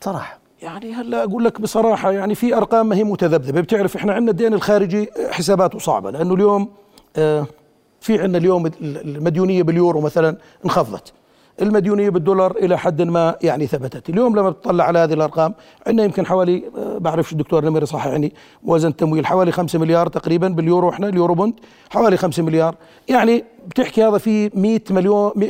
صراحة. 0.00 0.38
يعني 0.62 0.92
هلا 0.94 1.24
أقول 1.24 1.44
لك 1.44 1.60
بصراحة 1.60 2.12
يعني 2.12 2.34
في 2.34 2.56
أرقام 2.56 2.88
ما 2.88 2.96
هي 2.96 3.04
متذبذبة. 3.04 3.60
بتعرف 3.60 3.96
إحنا 3.96 4.12
عندنا 4.12 4.30
الدين 4.30 4.54
الخارجي 4.54 5.08
حساباته 5.30 5.78
صعبة 5.78 6.10
لأنه 6.10 6.34
اليوم 6.34 6.68
آه 7.16 7.46
في 8.00 8.20
عندنا 8.22 8.38
اليوم 8.38 8.70
المديونية 8.80 9.62
باليورو 9.62 10.00
مثلا 10.00 10.36
انخفضت. 10.64 11.12
المديونية 11.62 12.10
بالدولار 12.10 12.56
إلى 12.56 12.78
حد 12.78 13.02
ما 13.02 13.36
يعني 13.42 13.66
ثبتت. 13.66 14.10
اليوم 14.10 14.36
لما 14.36 14.50
بتطلع 14.50 14.84
على 14.84 14.98
هذه 14.98 15.12
الأرقام 15.12 15.54
عندنا 15.86 16.04
يمكن 16.04 16.26
حوالي 16.26 16.62
آه 16.78 16.98
بعرفش 16.98 17.32
الدكتور 17.32 17.64
نمير 17.64 17.84
صح 17.84 18.06
يعني 18.06 18.32
موازنه 18.62 18.92
تمويل 18.92 19.26
حوالي 19.26 19.52
5 19.52 19.78
مليار 19.78 20.06
تقريبا 20.06 20.48
باليورو 20.48 20.90
إحنا 20.90 21.08
اليورو 21.08 21.34
بوند 21.34 21.54
حوالي 21.90 22.16
5 22.16 22.42
مليار. 22.42 22.74
يعني 23.08 23.44
بتحكي 23.66 24.04
هذا 24.04 24.18
في 24.18 24.50
100 24.54 24.80
مليون 24.90 25.30
10% 25.30 25.42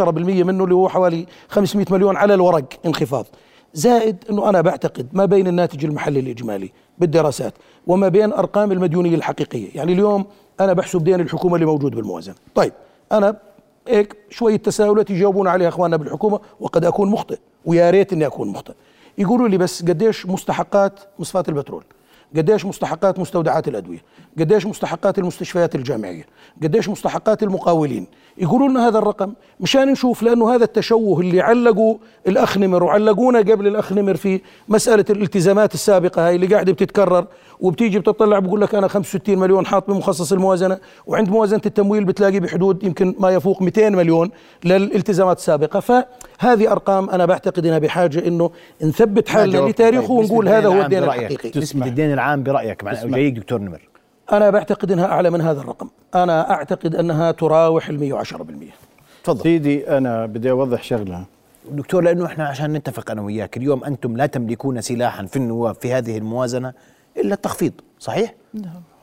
آه، 0.00 0.12
منه 0.42 0.64
اللي 0.64 0.74
هو 0.74 0.88
حوالي 0.88 1.26
500 1.48 1.86
مليون 1.90 2.16
على 2.16 2.34
الورق 2.34 2.64
انخفاض. 2.86 3.26
زائد 3.74 4.16
أنه 4.30 4.48
أنا 4.48 4.60
بعتقد 4.60 5.08
ما 5.12 5.24
بين 5.24 5.46
الناتج 5.46 5.84
المحلي 5.84 6.20
الإجمالي 6.20 6.72
بالدراسات 6.98 7.54
وما 7.86 8.08
بين 8.08 8.32
أرقام 8.32 8.72
المديونية 8.72 9.14
الحقيقية، 9.14 9.68
يعني 9.74 9.92
اليوم 9.92 10.26
أنا 10.60 10.72
بحسب 10.72 11.04
دين 11.04 11.20
الحكومة 11.20 11.54
اللي 11.54 11.66
موجود 11.66 11.94
بالموازنة. 11.94 12.34
طيب 12.54 12.72
أنا 13.12 13.36
هيك 13.88 14.16
شوية 14.30 14.56
تساؤلات 14.56 15.10
يجاوبون 15.10 15.48
عليها 15.48 15.68
إخواننا 15.68 15.96
بالحكومة 15.96 16.40
وقد 16.60 16.84
أكون 16.84 17.10
مخطئ 17.10 17.38
ويا 17.64 17.90
ريت 17.90 18.12
إني 18.12 18.26
أكون 18.26 18.48
مخطئ. 18.48 18.72
يقولوا 19.18 19.48
لي 19.48 19.58
بس 19.58 19.82
قديش 19.82 20.26
مستحقات 20.26 21.00
مصفات 21.18 21.48
البترول؟ 21.48 21.84
قديش 22.36 22.64
مستحقات 22.64 23.18
مستودعات 23.18 23.68
الأدوية 23.68 24.02
قديش 24.38 24.66
مستحقات 24.66 25.18
المستشفيات 25.18 25.74
الجامعية 25.74 26.26
قديش 26.62 26.88
مستحقات 26.88 27.42
المقاولين. 27.42 28.06
يقولوا 28.38 28.68
لنا 28.68 28.88
هذا 28.88 28.98
الرقم 28.98 29.32
مشان 29.60 29.88
نشوف 29.88 30.22
لأنه 30.22 30.54
هذا 30.54 30.64
التشوه 30.64 31.20
اللي 31.20 31.40
علقوا 31.40 31.96
الاخ 32.28 32.58
نمر 32.58 32.84
وعلقونا 32.84 33.38
قبل 33.38 33.66
الاخ 33.66 33.92
نمر 33.92 34.16
في 34.16 34.40
مسألة 34.68 35.04
الالتزامات 35.10 35.74
السابقة 35.74 36.28
هاي 36.28 36.36
اللي 36.36 36.46
قاعدة 36.46 36.72
بتتكرر. 36.72 37.26
وبتيجي 37.60 37.98
بتطلع 37.98 38.38
بقول 38.38 38.60
لك 38.60 38.74
أنا 38.74 38.88
65 38.88 39.38
مليون 39.38 39.66
حاط 39.66 39.90
بمخصص 39.90 40.32
الموازنة 40.32 40.78
وعند 41.06 41.28
موازنة 41.28 41.60
التمويل 41.66 42.04
بتلاقي 42.04 42.40
بحدود 42.40 42.84
يمكن 42.84 43.14
ما 43.18 43.30
يفوق 43.30 43.62
200 43.62 43.90
مليون 43.90 44.30
للالتزامات 44.64 45.38
السابقة. 45.38 45.80
فهذه 45.80 46.72
أرقام 46.72 47.10
أنا 47.10 47.26
بعتقد 47.26 47.66
إنها 47.66 47.78
بحاجة 47.78 48.26
إنه 48.26 48.50
نثبت 48.82 49.28
حالنا 49.28 49.68
لتاريخه 49.68 50.12
ونقول 50.12 50.48
هذا 50.48 50.68
هو 50.68 50.82
الدين 50.82 51.04
الحقيقي. 51.04 51.60
نسبة 51.60 51.86
الدين 51.86 52.12
العام 52.12 52.42
برأيك 52.42 52.84
مع 52.84 52.92
جيد 52.92 53.34
دكتور 53.34 53.60
نمر. 53.60 53.88
أنا 54.32 54.50
بعتقد 54.50 54.92
إنها 54.92 55.06
أعلى 55.06 55.30
من 55.30 55.40
هذا 55.40 55.60
الرقم. 55.60 55.88
أنا 56.14 56.50
أعتقد 56.50 56.94
أنها 56.94 57.30
تراوح 57.30 57.88
ال 57.88 57.98
110% 57.98 58.72
تفضل. 59.24 59.42
سيدي 59.42 59.98
أنا 59.98 60.26
بدي 60.26 60.50
أوضح 60.50 60.82
شغلة. 60.82 61.24
دكتور 61.70 62.02
لأنه 62.02 62.26
إحنا 62.26 62.46
عشان 62.46 62.72
نتفق 62.72 63.10
أنا 63.10 63.22
وياك 63.22 63.56
اليوم 63.56 63.84
أنتم 63.84 64.16
لا 64.16 64.26
تملكون 64.26 64.80
سلاحا 64.80 65.26
في 65.26 65.36
النواب 65.36 65.74
في 65.74 65.92
هذه 65.92 66.18
الموازنة. 66.18 66.72
إلا 67.18 67.34
التخفيض 67.34 67.72
صحيح؟ 68.00 68.34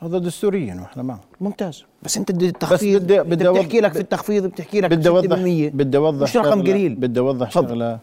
هذا 0.00 0.18
دستوريا 0.18 0.74
وإحنا 0.74 1.02
معه. 1.02 1.20
ممتاز. 1.40 1.84
بس 2.02 2.16
أنت 2.16 2.32
بدي 2.32 2.48
التخفيض 2.48 3.02
بدي- 3.02 3.20
بدي 3.20 3.34
بدي 3.34 3.44
أوضح- 3.48 3.56
بتحكي 3.58 3.80
لك 3.80 3.92
في 3.92 4.00
التخفيض 4.00 4.46
بتحكي 4.46 4.80
لك 4.80 4.90
بدي 4.90 5.08
اوضح 5.08 5.36
6% 5.36 5.70
بدي 5.70 5.96
أوضح 5.98 6.22
مش 6.28 6.36
رقم 6.36 6.60
قليل. 6.62 6.94
بدي 6.94 7.20
أوضح. 7.20 7.50
شغلة. 7.50 7.98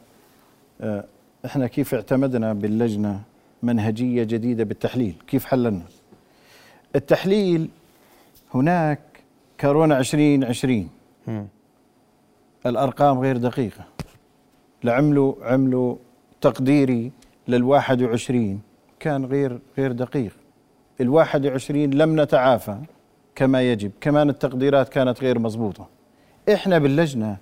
آه، 0.82 1.06
إحنا 1.46 1.68
كيف 1.68 1.94
اعتمدنا 1.94 2.54
باللجنة 2.54 3.22
منهجية 3.64 4.24
جديدة 4.24 4.64
بالتحليل؟ 4.64 5.14
كيف 5.28 5.46
حللنا؟ 5.46 5.82
التحليل 6.96 7.70
هناك 8.54 9.00
كورونا 9.60 10.00
2020 10.00 10.90
الأرقام 12.66 13.20
غير 13.20 13.38
دقيقة. 13.38 13.84
لعملوا 14.84 15.34
عملوا 15.42 15.96
تقديري 16.42 17.12
لل 17.48 17.64
21 17.64 18.62
كان 19.04 19.26
غير 19.26 19.60
غير 19.78 19.92
دقيق. 19.92 20.32
ال 21.02 21.10
21 21.10 21.90
لم 21.90 22.22
نتعافى 22.22 22.78
كما 23.36 23.62
يجب 23.72 23.92
كمان 24.02 24.30
التقديرات 24.30 24.90
كانت 24.90 25.22
غير 25.22 25.40
مضبوطة. 25.40 25.88
إحنا 26.54 26.78
باللجنه 26.78 27.38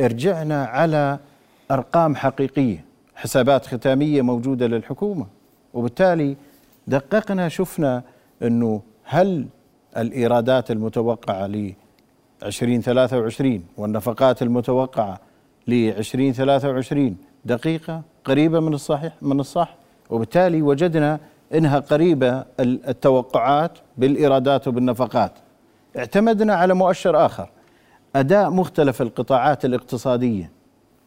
رجعنا 0.00 0.64
على 0.64 1.18
أرقام 1.70 2.16
حقيقية 2.16 2.84
حسابات 3.16 3.66
ختامية 3.66 4.22
موجودة 4.22 4.66
للحكومة. 4.66 5.26
وبالتالي 5.74 6.36
دققنا 6.86 7.48
شفنا 7.48 8.02
إنه 8.42 8.82
هل 9.04 9.46
الإيرادات 9.96 10.70
المتوقعة 10.70 11.46
ل 11.46 11.72
2023 12.42 13.64
والنفقات 13.76 14.42
المتوقعة 14.42 15.20
ل 15.66 15.72
2023 15.72 17.16
دقيقة؟ 17.44 18.02
قريبة 18.24 18.60
من 18.60 18.74
الصحيح 18.74 19.12
من 19.22 19.40
الصح؟ 19.40 19.81
وبالتالي 20.16 20.62
وجدنا 20.62 21.20
إنها 21.54 21.78
قريبة 21.78 22.44
ال- 22.60 22.86
التوقعات 22.88 23.78
بالإيرادات 23.98 24.68
وبالنفقات. 24.68 25.32
اعتمدنا 25.98 26.54
على 26.54 26.74
مؤشر 26.74 27.26
آخر 27.26 27.50
أداء 28.16 28.50
مختلف 28.50 29.02
القطاعات 29.02 29.64
الاقتصادية 29.64 30.50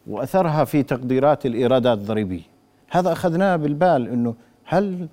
وأثرها 0.07 0.63
في 0.63 0.83
تقديرات 0.83 1.45
الإيرادات 1.45 1.97
الضريبية. 1.97 2.41
هذا 2.91 3.11
أخذناه 3.11 3.55
بالبال 3.55 4.07
إنه 4.07 4.35
هل 4.65 5.07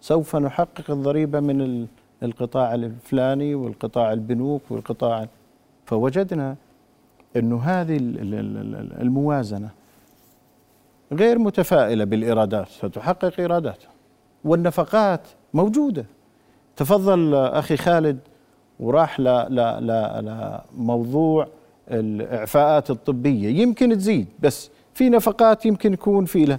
سوف 0.00 0.36
نحقق 0.36 0.90
الضريبة 0.90 1.40
من 1.40 1.60
ال- 1.60 1.86
القطاع 2.22 2.74
الفلاني 2.74 3.54
والقطاع 3.54 4.12
البنوك 4.12 4.62
والقطاع 4.70 5.26
فوجدنا 5.86 6.56
إنه 7.36 7.60
هذه 7.62 7.96
ال- 7.96 8.18
ال- 8.20 8.34
ال- 8.34 8.74
ال- 8.74 9.00
الموازنة 9.02 9.68
غير 11.14 11.38
متفائلة 11.38 12.04
بالايرادات 12.04 12.68
ستحقق 12.68 13.32
ايراداتها 13.38 13.90
والنفقات 14.44 15.20
موجودة. 15.54 16.06
تفضل 16.76 17.34
أخي 17.34 17.76
خالد 17.76 18.18
وراح 18.80 19.20
لموضوع 20.80 21.48
الإعفاءات 21.90 22.90
الطبية. 22.90 23.62
يمكن 23.62 23.98
تزيد 23.98 24.26
بس 24.40 24.70
في 24.94 25.08
نفقات 25.08 25.66
يمكن 25.66 25.92
يكون 25.92 26.24
في 26.24 26.44
لها. 26.44 26.58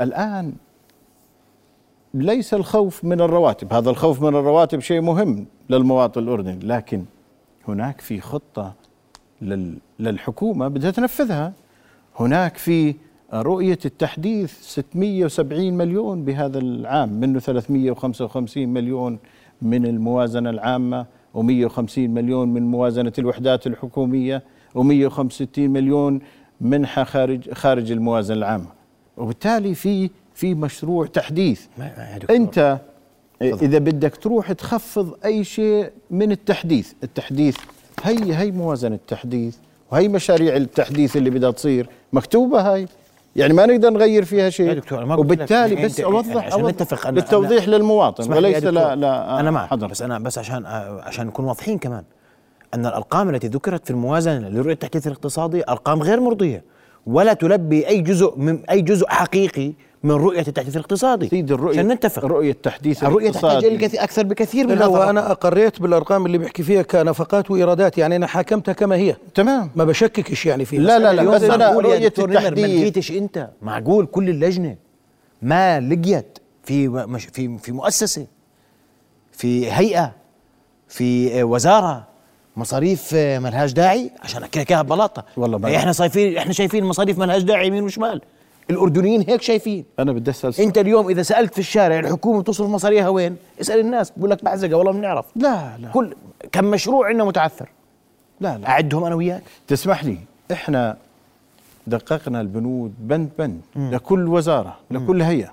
الآن 0.00 0.52
ليس 2.14 2.54
الخوف 2.54 3.04
من 3.04 3.20
الرواتب. 3.20 3.72
هذا 3.72 3.90
الخوف 3.90 4.22
من 4.22 4.28
الرواتب 4.36 4.80
شيء 4.80 5.00
مهم 5.00 5.46
للمواطن 5.70 6.22
الأردني. 6.22 6.58
لكن 6.62 7.04
هناك 7.68 8.00
في 8.00 8.20
خطة 8.20 8.72
لل 9.42 9.78
للحكومة 9.98 10.68
بدها 10.68 10.90
تنفذها. 10.90 11.52
هناك 12.16 12.56
في 12.56 12.94
رؤية 13.34 13.78
التحديث 13.84 14.62
670 14.62 15.72
مليون 15.72 16.24
بهذا 16.24 16.58
العام 16.58 17.20
منه 17.20 17.38
355 17.38 18.68
مليون 18.68 19.18
من 19.62 19.86
الموازنة 19.86 20.50
العامة 20.50 21.06
و150 21.34 21.98
مليون 21.98 22.48
من 22.48 22.62
موازنة 22.62 23.12
الوحدات 23.18 23.66
الحكومية 23.66 24.42
و165 24.78 25.58
مليون 25.58 26.20
منحة 26.60 27.04
خارج 27.04 27.52
خارج 27.52 27.92
الموازنة 27.92 28.38
العامة. 28.38 28.66
وبالتالي 29.16 29.74
في 29.74 30.10
في 30.34 30.54
مشروع 30.54 31.06
تحديث. 31.06 31.66
أنت 32.30 32.78
إذا 33.42 33.78
بدك 33.78 34.16
تروح 34.16 34.52
تخفض 34.52 35.14
أي 35.24 35.44
شيء 35.44 35.90
من 36.10 36.32
التحديث 36.32 36.92
التحديث 37.02 37.56
هي 38.02 38.36
هي 38.36 38.50
موازنة 38.50 38.94
التحديث 38.94 39.56
وهي 39.92 40.08
مشاريع 40.08 40.56
التحديث 40.56 41.16
اللي 41.16 41.30
بدها 41.30 41.50
تصير. 41.50 41.88
مكتوبة 42.12 42.60
هاي؟ 42.60 42.86
يعني 43.36 43.52
ما 43.54 43.66
نقدر 43.66 43.90
نغير 43.90 44.24
فيها 44.24 44.50
شيء. 44.50 44.68
يا 44.68 44.74
دكتور، 44.74 45.04
ما 45.04 45.14
وبالتالي 45.16 45.74
يعني 45.74 45.86
بس 45.86 46.00
اوضح 46.00 46.36
عشان 46.46 46.60
أوضح 46.60 46.72
نتفق 46.72 47.06
أنا- 47.06 47.10
للتوضيح 47.10 47.64
أنا- 47.64 47.68
للمواطن 47.68 48.32
وليس. 48.32 48.64
لا 48.64 48.96
لا 48.96 49.40
أنا 49.40 49.50
معك 49.50 49.68
حضر 49.68 49.86
بس 49.86 50.02
أنا 50.02 50.18
بس 50.18 50.38
عشان 50.38 50.66
عشان 51.02 51.26
نكون 51.26 51.44
واضحين 51.44 51.78
كمان. 51.78 52.04
أن 52.74 52.86
الأرقام 52.86 53.28
التي 53.28 53.46
ذكرت 53.48 53.84
في 53.84 53.90
الموازنة 53.90 54.48
لرؤية 54.48 54.72
التحديث 54.72 55.06
الاقتصادي 55.06 55.62
أرقام 55.68 56.02
غير 56.02 56.20
مرضية 56.20 56.64
ولا 57.06 57.32
تلبي 57.32 57.88
أي 57.88 58.00
جزء 58.00 58.34
من 58.36 58.64
أي 58.70 58.80
جزء 58.82 59.06
حقيقي 59.08 59.72
من 60.02 60.10
رؤية 60.10 60.40
التحديث 60.48 60.76
الاقتصادي. 60.76 61.28
سيد 61.28 61.52
الرؤيه 61.52 61.78
عشان 61.78 61.88
نتفق. 61.88 62.24
رؤية 62.24 62.50
التحديث 62.50 63.04
الرؤيه 63.04 63.30
تحتاج. 63.30 63.64
إلى 63.64 63.86
أكثر 63.94 64.22
بكثير 64.22 64.66
من 64.66 64.72
الرقم. 64.72 64.92
وأنا 64.92 65.30
أقريت 65.30 65.82
بالأرقام 65.82 66.26
اللي 66.26 66.38
بيحكي 66.38 66.62
فيها 66.62 66.82
كنفقات 66.82 67.50
وإيرادات 67.50 67.98
يعني 67.98 68.16
أنا 68.16 68.26
حاكمتها 68.26 68.72
كما 68.72 68.96
هي. 68.96 69.16
تمام. 69.34 69.70
ما 69.76 69.84
بشككش 69.84 70.46
يعني 70.46 70.64
فيها 70.64 70.80
لا، 70.80 70.98
لا، 70.98 71.12
لا، 71.12 71.30
بس 71.30 71.42
رؤية 71.42 72.08
دكتور 72.08 72.30
نمر 72.30 72.40
ما 72.40 72.48
التحديث- 72.48 72.80
لقيتش 72.80 73.10
أنت 73.10 73.48
معقول 73.62 74.06
كل 74.06 74.28
اللجنة 74.28 74.76
ما 75.42 75.80
لقيت 75.80 76.38
في 76.64 76.88
مش 76.88 77.24
في 77.24 77.58
في 77.58 77.72
مؤسسة 77.72 78.26
في 79.32 79.72
هيئة 79.72 80.12
في 80.88 81.42
وزارة 81.42 82.06
مصاريف 82.56 83.14
ملهاش 83.14 83.72
داعي؟ 83.72 84.10
عشان 84.22 84.42
أحكي 84.42 84.60
لك 84.60 84.70
إياها 84.72 84.82
ببلاطة. 84.82 85.24
والله 85.36 85.58
ما- 85.58 85.76
إحنا 85.76 85.92
شايفين 85.92 86.36
إحنا 86.36 86.52
شايفين 86.52 86.84
مصاريف 86.84 87.18
ملهاش 87.18 87.42
داعي 87.42 87.66
يمين 87.66 87.82
وشمال. 87.82 88.20
الأردنيين 88.70 89.24
هيك 89.28 89.42
شايفين. 89.42 89.84
أنا 89.98 90.12
بدي 90.12 90.30
أسأل 90.30 90.54
سؤال. 90.54 90.66
أنت 90.66 90.78
اليوم 90.78 91.08
إذا 91.08 91.22
سألت 91.22 91.52
في 91.52 91.58
الشارع 91.58 91.98
الحكومة 91.98 92.40
بتصرف 92.42 92.68
مصاريها 92.68 93.08
وين؟ 93.08 93.36
اسأل 93.60 93.80
الناس 93.80 94.12
بقول 94.16 94.30
لك 94.30 94.44
بعزقه 94.44 94.74
والله 94.74 94.92
بنعرف. 94.92 95.26
لا 95.36 95.78
لا. 95.78 95.88
كل 95.88 96.14
كم 96.52 96.64
مشروع 96.64 97.08
عندنا 97.08 97.24
متعثر. 97.24 97.68
لا 98.40 98.58
لا. 98.58 98.68
أعدهم 98.68 99.04
أنا 99.04 99.14
وياك. 99.14 99.42
تسمح 99.66 100.04
لي 100.04 100.18
إحنا 100.52 100.96
دققنا 101.86 102.40
البنود 102.40 102.94
بند 103.00 103.30
بند 103.38 103.60
لكل 103.76 104.28
وزارة 104.28 104.76
لكل 104.90 105.22
هيئة. 105.22 105.52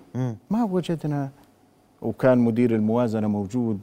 ما 0.51 0.63
وجدنا 0.63 1.29
وكان 2.01 2.37
مدير 2.37 2.75
الموازنة 2.75 3.27
موجود 3.27 3.79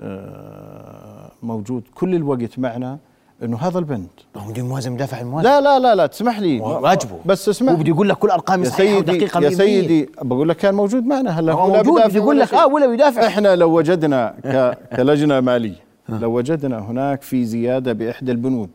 آه، 0.00 1.30
موجود 1.42 1.82
كل 1.94 2.14
الوقت 2.14 2.58
معنا. 2.58 2.98
إنه 3.44 3.56
هذا 3.56 3.78
البند 3.78 4.08
هو 4.36 4.48
مدير 4.48 4.64
الموازنه 4.64 4.94
مدافع 4.94 5.20
الموازنه 5.20 5.50
لا 5.50 5.60
لا 5.60 5.78
لا 5.78 5.94
لا 5.94 6.06
تسمح 6.06 6.38
لي. 6.40 6.60
واجبه. 6.60 7.18
بس 7.26 7.48
اسمع. 7.48 7.72
هو 7.72 7.76
بده 7.76 7.88
يقول 7.88 8.08
لك 8.08 8.16
كل 8.16 8.30
أرقام 8.30 8.64
يا 8.64 8.68
صحيحة 8.68 8.84
سيدي 8.96 9.12
ودقيقة 9.12 9.40
يا 9.40 9.50
100%. 9.50 9.52
سيدي 9.52 10.10
بقول 10.22 10.48
لك 10.48 10.56
كان 10.56 10.74
موجود 10.74 11.06
معنا. 11.06 11.30
هلا 11.30 11.52
هو 11.52 11.68
موجود 11.76 12.02
بده 12.02 12.16
يقول 12.16 12.38
لك. 12.38 12.54
آه 12.54 12.66
ولا 12.66 12.86
بيدافع 12.86 13.26
إحنا 13.26 13.56
لو 13.56 13.78
وجدنا. 13.78 14.34
كلجنة 14.96 15.40
مالية 15.40 15.84
لو 16.08 16.36
وجدنا 16.36 16.78
هناك 16.78 17.22
في 17.22 17.44
زيادة 17.44 17.92
بإحدى 17.92 18.32
البنود 18.32 18.70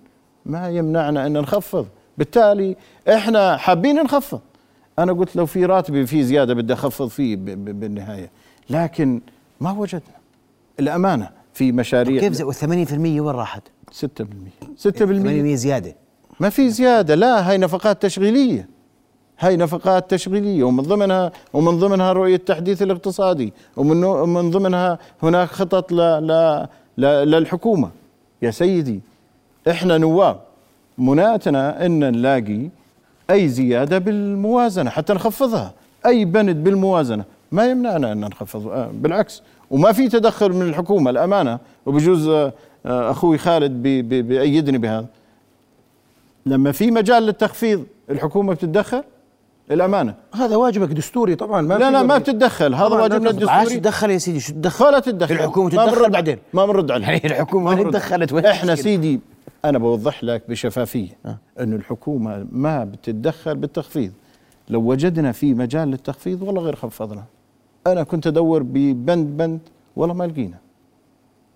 ما 0.46 0.70
يمنعنا 0.70 1.26
أن 1.28 1.34
نخفض 1.34 1.88
بالتالي 2.18 2.76
إحنا 3.10 3.58
حابين 3.58 3.96
نخفض 3.96 4.40
أنا 5.00 5.14
قلت 5.14 5.36
لو 5.36 5.46
في 5.46 5.66
راتبي 5.66 6.06
في 6.06 6.24
زيادة 6.24 6.54
بدي 6.54 6.74
أخفض 6.74 7.08
فيه. 7.08 7.36
بالنهاية. 7.36 8.30
لكن 8.70 9.22
ما 9.62 9.72
وجدنا. 9.72 10.02
الأمانة 10.80 11.30
في 11.54 11.72
مشاريع. 11.72 12.20
كيف 12.22 12.34
زي 12.34 12.44
وال 12.44 12.56
80% 12.56 12.94
وين 12.94 13.22
راحت؟ 13.36 13.62
6% 13.92 13.96
6% 14.78 15.54
8% 15.56 15.56
زيادة. 15.56 15.96
ما 16.40 16.50
في 16.50 16.70
زيادة. 16.70 17.16
لا 17.16 17.50
هاي 17.50 17.58
نفقات 17.58 18.02
تشغيلية. 18.02 18.68
هاي 19.40 19.58
نفقات 19.58 20.12
تشغيلية. 20.12 20.64
ومن 20.64 20.84
ضمنها 20.84 21.32
ومن 21.54 21.80
ضمنها 21.80 22.14
رؤية 22.14 22.36
التحديث 22.36 22.82
الاقتصادي. 22.82 23.54
ومن 23.78 24.04
ومن 24.04 24.52
ضمنها 24.52 25.00
هناك 25.24 25.48
خطط 25.48 25.92
ل 25.92 25.96
ل 25.98 26.68
ل 26.98 27.06
للحكومة. 27.06 27.90
يا 28.42 28.52
سيدي 28.52 29.02
إحنا 29.70 29.98
نواب. 29.98 30.40
مناتنا 30.98 31.86
إن 31.86 32.00
نلاقي 32.00 32.70
أي 33.30 33.48
زيادة 33.48 33.98
بالموازنة 33.98 34.90
حتى 34.90 35.14
نخفضها. 35.14 35.74
أي 36.06 36.26
بند 36.26 36.56
بالموازنة. 36.64 37.24
ما 37.52 37.66
يمنعنا 37.66 38.12
إن 38.12 38.20
نخفض. 38.20 38.68
آه، 38.68 38.92
بالعكس. 38.94 39.42
وما 39.72 39.92
في 39.92 40.10
تدخل 40.10 40.54
من 40.54 40.62
الحكومة 40.62 41.10
الأمانة. 41.10 41.60
وبجوز 41.86 42.52
أخوي 42.86 43.38
خالد 43.38 43.72
بي- 43.72 44.02
بي- 44.02 44.22
بيأيدني 44.22 44.78
بهذا 44.78 45.06
لما 46.46 46.72
في 46.72 46.92
مجال 46.92 47.24
للتخفيض 47.24 47.86
الحكومة 48.10 48.54
بتتدخل 48.54 49.04
الامانه 49.72 50.14
هذا 50.34 50.56
واجبك 50.56 50.88
دستوري 50.90 51.36
طبعا 51.36 51.62
ما 51.62 51.74
لا 51.74 51.92
لا 51.92 52.04
ما. 52.04 52.18
بتتدخل 52.18 52.76
هذا 52.76 52.90
لا 52.90 52.96
واجبنا 52.96 53.32
تتدخل. 53.32 53.50
عاش 53.50 53.62
الدستوري 53.62 53.80
تدخل 53.82 54.10
يا 54.10 54.18
سيدي 54.18 54.40
شو 54.40 54.54
تدخل؟ 54.54 54.86
ولا 54.86 55.00
تتدخل 55.00 55.36
الحكومة 55.36 55.76
ما 55.76 55.86
تتدخل 55.88 56.10
بعدين. 56.10 56.38
ما 56.54 56.66
بنرد 56.66 56.92
عليه 56.92 57.06
يعني 57.08 57.26
الحكومة 57.26 57.76
ما. 57.76 57.84
تدخلت؟ 57.92 58.34
إحنا؟ 58.34 58.76
سيدي 58.76 59.20
أنا 59.66 59.78
بوضح 59.78 60.24
لك 60.24 60.44
بشفافية 60.50 61.18
إنه 61.60 61.76
الحكومة 61.76 62.48
ما 62.52 62.84
بتتدخل 62.84 63.56
بالتخفيض 63.56 64.12
لو 64.70 64.82
وجدنا 64.82 65.32
في 65.32 65.54
مجال 65.54 65.88
للتخفيض 65.92 66.42
والله 66.42 66.62
غير 66.62 66.76
خفضنا 66.76 67.24
أنا 67.88 68.04
كنت 68.04 68.28
أدور 68.28 68.64
ببند 68.64 69.38
بند 69.38 69.60
والله 69.96 70.14
ما 70.16 70.24
لقينا 70.24 70.58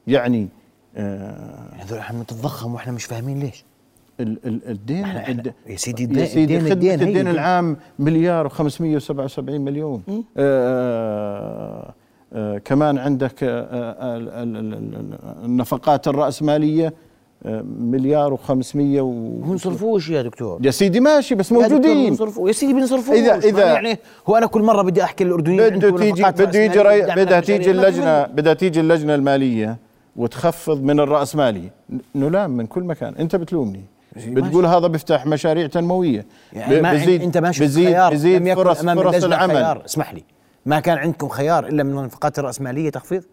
يعني 0.07 0.41
آه 0.43 0.62
هذول 0.97 1.99
إحنا 1.99 2.19
بنتضخم 2.19 2.73
وإحنا 2.73 2.93
مش 2.93 3.05
فاهمين 3.05 3.39
ليش. 3.39 3.63
ال- 4.19 4.37
ال- 4.45 4.61
الدين 4.69 5.05
إحنا- 5.05 5.29
الد- 5.29 5.53
يا 5.69 5.75
سيدي 5.75 6.03
يا 6.03 6.07
الدين- 6.07 6.25
سيدي 6.25 6.57
الدين- 6.57 6.71
الدين 6.71 7.01
الدين. 7.07 7.27
العام 7.27 7.77
مليار 7.99 8.49
و577 8.49 9.39
مليون. 9.49 10.03
آه 10.37 11.93
آه 12.33 12.57
كمان 12.57 12.97
عندك 12.97 13.43
آه 13.43 13.47
آه 13.49 14.17
ال- 14.17 14.29
ال- 14.29 14.57
ال- 14.57 14.73
ال- 14.73 15.45
النفقات 15.45 16.07
الرأسمالية 16.07 16.93
آه 17.45 17.61
مليار 17.79 18.37
و500 18.37 18.75
و 18.99 19.39
بنصرفوش 19.41 20.09
يا 20.09 20.21
دكتور. 20.21 20.59
يا 20.65 20.71
سيدي 20.71 20.99
ماشي 20.99 21.35
بس 21.35 21.51
يا 21.51 21.57
موجودين. 21.57 22.09
بنصرفوه. 22.09 22.47
يا 22.47 22.53
سيدي 22.53 22.73
بنصرفوش. 22.73 23.17
ما 23.17 23.39
إذا- 23.41 23.57
يعني 23.59 23.99
هو 24.29 24.35
أنا 24.37 24.45
كل 24.45 24.61
مرة 24.61 24.81
بدي 24.81 25.03
أحكي 25.03 25.23
للأردنيين 25.23 25.69
بده 25.69 25.97
تيجي 25.97 26.23
بده 26.23 26.59
يجي 26.61 26.83
بدها 27.15 27.39
تيجي 27.39 27.71
اللجنه. 27.71 28.23
بدها 28.25 28.53
تيجي 28.53 28.79
اللجنة 28.79 29.15
المالية. 29.15 29.77
وتخفض 30.15 30.83
من 30.83 30.99
الرأسمالي 30.99 31.69
نلام 32.15 32.51
من 32.51 32.65
كل 32.65 32.83
مكان. 32.83 33.15
أنت 33.15 33.35
بتلومني. 33.35 33.83
بتقول 34.27 34.65
هذا 34.65 34.87
بيفتح 34.87 35.25
مشاريع 35.25 35.67
تنموية. 35.67 36.25
يعني 36.53 36.81
ما 36.81 36.93
بزيد 36.93 37.21
أنت 37.21 37.37
ما 37.37 37.51
شفت 37.51 37.63
بزيد 37.63 37.87
خيار 37.87 38.13
بزيد 38.13 38.41
لم 38.41 38.47
يكن 38.47 38.63
فرص 38.63 38.79
أمام 38.79 38.97
فرص 38.97 39.23
العمل. 39.23 39.55
خيار. 39.55 39.85
اسمح 39.85 40.13
لي. 40.13 40.23
ما 40.65 40.79
كان 40.79 40.97
عندكم 40.97 41.27
خيار 41.27 41.67
إلا 41.67 41.83
من 41.83 41.97
النفقات 41.97 42.39
الراسماليه 42.39 42.89
تخفيض؟ 42.89 43.23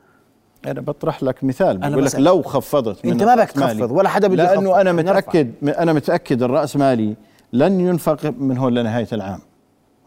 أنا 0.67 0.81
بطرح 0.81 1.23
لك 1.23 1.45
مثال. 1.45 1.79
بقول 1.79 2.05
لك. 2.05 2.15
لو 2.15 2.43
خفضت 2.43 3.07
من 3.07 3.13
أنت 3.13 3.23
ما 3.23 3.35
بدك. 3.35 3.51
تخفض 3.51 3.91
ولا 3.91 4.09
حدا 4.09 4.29
بده. 4.29 4.45
لأنه 4.55 4.81
أنا 4.81 4.93
نرفع. 4.93 5.11
متاكد 5.13 5.53
أنا 5.69 5.93
متأكد 5.93 6.43
الرأس 6.43 6.77
مالي 6.77 7.17
لن 7.53 7.81
ينفق 7.81 8.35
من 8.39 8.59
هون 8.59 8.75
لنهاية 8.75 9.09
العام. 9.13 9.41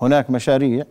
هناك 0.02 0.30
مشاريع 0.30 0.84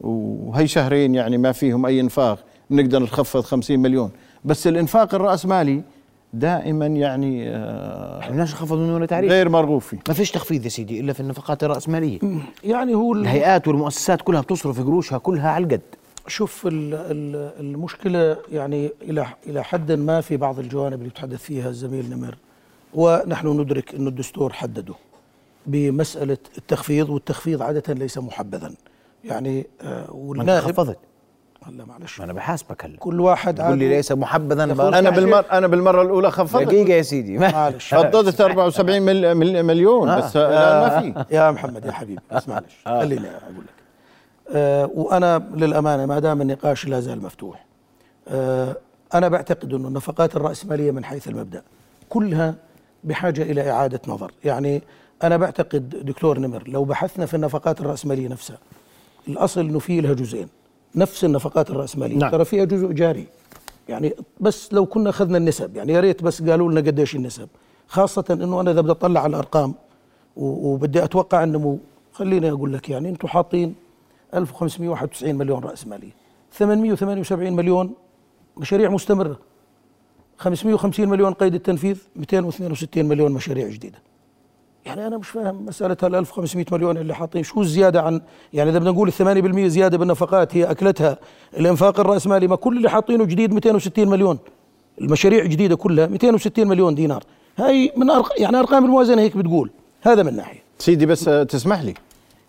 وهي 0.00 0.66
شهرين 0.66 1.14
يعني 1.14 1.38
ما 1.38 1.52
فيهم 1.52 1.86
أي 1.86 2.00
إنفاق. 2.00 2.38
بنقدر 2.70 3.02
نخفض 3.02 3.40
50 3.40 3.80
مليون. 3.80 4.10
بس 4.44 4.66
الإنفاق 4.66 5.14
الراسمالي 5.14 5.82
دائما 6.32 6.86
يعني 6.86 7.48
آه، 7.50 8.28
بدناش 8.28 8.52
نخفض 8.52 8.76
منه 8.78 8.94
ولا 8.94 9.06
تعريف 9.06 9.30
غير 9.30 9.48
مرغوب 9.48 9.80
فيه. 9.80 9.98
ما 10.08 10.14
فيش 10.14 10.30
تخفيض 10.30 10.64
يا 10.64 10.68
سيدي 10.68 11.00
إلا 11.00 11.12
في 11.12 11.20
النفقات 11.20 11.64
الراسماليه 11.64 12.18
يعني 12.64 12.94
هو 12.94 13.12
ال- 13.12 13.20
الهيئات 13.20 13.68
والمؤسسات 13.68 14.22
كلها 14.22 14.40
بتصرف 14.40 14.80
قروشها 14.80 15.18
كلها 15.18 15.50
على 15.50 15.64
القد. 15.64 15.80
شوف 16.26 16.66
ال- 16.66 16.94
ال- 16.94 17.60
المشكلة 17.60 18.36
يعني 18.52 18.90
إلى 19.02 19.26
إلى 19.46 19.64
حد 19.64 19.92
ما 19.92 20.20
في 20.20 20.36
بعض 20.36 20.58
الجوانب 20.58 20.94
اللي 20.94 21.06
يتحدث 21.06 21.42
فيها 21.42 21.68
الزميل 21.68 22.10
نمر 22.10 22.36
ونحن 22.94 23.48
ندرك 23.60 23.94
أن 23.94 24.06
الدستور 24.06 24.52
حدده 24.52 24.94
بمسألة 25.66 26.38
التخفيض 26.58 27.10
والتخفيض 27.10 27.62
عادة 27.62 27.94
ليس 27.94 28.18
محبذا. 28.18 28.72
يعني 29.24 29.66
آه 29.82 30.10
والنائب 30.14 30.60
خفضت. 30.64 30.98
هلا 31.66 31.84
معلش. 31.84 32.18
ما 32.18 32.24
أنا 32.24 32.32
بحاسبك 32.32 32.84
هلا. 32.84 32.96
كل 32.98 33.20
واحد 33.20 33.54
تقول 33.54 33.78
لي 33.78 33.88
ليس 33.88 34.12
محبذا. 34.12 34.64
أنا. 34.64 35.10
بالمر 35.10 35.44
أنا 35.52 35.66
بالمرة 35.66 36.02
الأولى 36.02 36.30
خفضت. 36.30 36.62
دقيقة 36.62 36.92
يا 36.92 37.02
سيدي. 37.02 37.38
معلش. 37.48 37.94
فضلت 37.94 38.40
74 38.40 39.02
مل- 39.02 39.34
مل- 39.34 39.62
مليون 39.62 40.16
بس 40.18 40.36
الان 40.36 40.80
ما 40.80 41.00
في. 41.00 41.24
يا 41.36 41.50
محمد 41.50 41.84
يا 41.86 41.92
حبيبي 41.92 42.20
بس 42.32 42.48
معلش. 42.48 42.76
خليني 42.84 43.26
أقول 43.28 43.56
لك. 43.64 43.80
آه 44.54 44.90
وأنا 44.94 45.38
للأمانة 45.54 46.06
ما 46.06 46.18
دام 46.18 46.40
النقاش 46.42 46.86
لا 46.86 47.00
زال 47.00 47.22
مفتوح 47.22 47.64
آه 48.28 48.76
أنا 49.14 49.28
بعتقد 49.28 49.74
إنه 49.74 49.88
النفقات 49.88 50.36
الرأسمالية 50.36 50.90
من 50.90 51.04
حيث 51.04 51.28
المبدأ 51.28 51.62
كلها 52.08 52.54
بحاجة 53.04 53.42
إلى 53.42 53.70
إعادة 53.70 54.00
نظر. 54.08 54.32
يعني 54.44 54.82
أنا 55.22 55.36
بعتقد 55.36 55.88
دكتور 56.04 56.38
نمر 56.38 56.62
لو 56.68 56.84
بحثنا 56.84 57.26
في 57.26 57.34
النفقات 57.34 57.80
الرأسمالية 57.80 58.28
نفسها 58.28 58.58
الأصل 59.28 59.60
إنه 59.60 59.78
في 59.78 60.00
لها 60.00 60.12
جزئين. 60.14 60.48
نفس 60.94 61.24
النفقات 61.24 61.70
الرأسمالية. 61.70 62.16
نعم. 62.16 62.30
ترى 62.30 62.44
فيها 62.44 62.64
جزء 62.64 62.86
جاري. 62.92 63.26
يعني 63.88 64.12
بس 64.40 64.72
لو 64.72 64.86
كنا 64.86 65.10
أخذنا 65.10 65.38
النسب 65.38 65.76
يعني 65.76 65.92
يا 65.92 66.00
ريت 66.00 66.22
بس 66.22 66.42
قالوا 66.42 66.70
لنا 66.72 66.80
قديش 66.80 67.16
النسب. 67.16 67.48
خاصة 67.88 68.24
إنه 68.30 68.60
أنا 68.60 68.70
إذا 68.70 68.80
بدي 68.80 68.90
أطلع 68.90 69.20
على 69.20 69.30
الأرقام 69.30 69.74
و- 70.36 70.72
وبدي 70.72 71.04
أتوقع 71.04 71.44
النمو 71.44 71.78
خليني 72.12 72.50
أقول 72.50 72.72
لك 72.72 72.88
يعني 72.90 73.08
أنتم 73.08 73.28
حاطين 73.28 73.74
1591 74.34 75.34
مليون 75.34 75.64
راس 75.64 75.86
ماليه 75.86 76.10
878 76.52 77.52
مليون 77.56 77.92
مشاريع 78.56 78.90
مستمرة. 78.90 79.38
550 80.38 81.08
مليون 81.08 81.32
قيد 81.34 81.54
التنفيذ 81.54 81.98
262 82.16 83.04
مليون 83.04 83.32
مشاريع 83.32 83.68
جديدة. 83.68 83.98
يعني 84.86 85.06
أنا 85.06 85.18
مش 85.18 85.28
فاهم 85.28 85.66
مسألة 85.66 85.96
هال 86.02 86.14
1500 86.14 86.64
مليون 86.72 86.96
اللي 86.98 87.14
حاطين 87.14 87.42
شو 87.42 87.60
الزيادة 87.60 88.02
عن 88.02 88.20
يعني 88.52 88.70
إذا 88.70 88.78
بدنا 88.78 88.90
نقول 88.90 89.08
ال 89.20 89.62
8% 89.64 89.66
زيادة 89.66 89.98
بالنفقات 89.98 90.56
هي 90.56 90.64
أكلتها 90.70 91.18
الإنفاق 91.58 92.00
الرأسمالي 92.00 92.46
ما 92.48 92.56
كل 92.56 92.76
اللي 92.76 92.90
حاطينه 92.90 93.24
جديد 93.24 93.52
260 93.54 94.08
مليون 94.08 94.38
المشاريع 95.00 95.44
جديدة 95.44 95.76
كلها 95.76 96.06
260 96.06 96.66
مليون 96.68 96.94
دينار. 96.94 97.22
هاي 97.58 97.92
من 97.96 98.10
أرق... 98.10 98.40
يعني 98.40 98.58
أرقام 98.58 98.84
الموازنة 98.84 99.22
هيك 99.22 99.36
بتقول 99.36 99.70
هذا 100.02 100.22
من 100.22 100.36
ناحية. 100.36 100.60
سيدي 100.78 101.06
بس 101.06 101.28
آه، 101.28 101.42
تسمح 101.42 101.82
لي؟ 101.82 101.94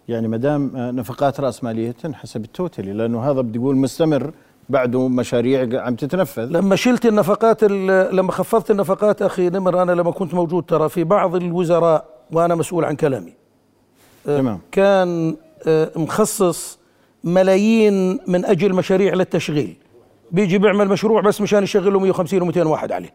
يعني 0.07 0.27
ما 0.27 0.37
دام 0.37 0.75
آه، 0.75 0.91
نفقات 0.91 1.39
راس 1.39 1.63
ماليه 1.63 1.91
تنحسب 1.91 2.43
التوتالي 2.43 2.93
لأنه 2.93 3.31
هذا 3.31 3.41
بدي 3.41 3.59
أقول 3.59 3.75
مستمر 3.75 4.31
بعده 4.69 5.07
مشاريع 5.07 5.81
عم 5.85 5.95
تتنفذ. 5.95 6.45
لما 6.45 6.75
شلت 6.75 7.05
النفقات 7.05 7.63
ال- 7.63 8.15
لما 8.15 8.31
خفضت 8.31 8.71
النفقات 8.71 9.21
أخي 9.21 9.49
نمر 9.49 9.81
أنا 9.81 9.91
لما 9.91 10.11
كنت 10.11 10.33
موجود 10.33 10.63
ترى 10.63 10.89
في 10.89 11.03
بعض 11.03 11.35
الوزراء 11.35 12.05
وأنا 12.31 12.55
مسؤول 12.55 12.85
عن 12.85 12.95
كلامي. 12.95 13.33
تمام. 14.25 14.59
كان 14.71 15.35
آه، 15.67 15.91
مخصص 15.95 16.79
ملايين 17.23 18.19
من 18.27 18.45
أجل 18.45 18.73
مشاريع 18.73 19.13
للتشغيل. 19.13 19.77
بيجي 20.31 20.57
بيعمل 20.57 20.87
مشروع 20.87 21.21
بس 21.21 21.41
مشان 21.41 21.63
يشغل 21.63 21.93
له 21.93 21.99
150 21.99 22.51
و200 22.51 22.57
واحد 22.57 22.91
عليه. 22.91 23.13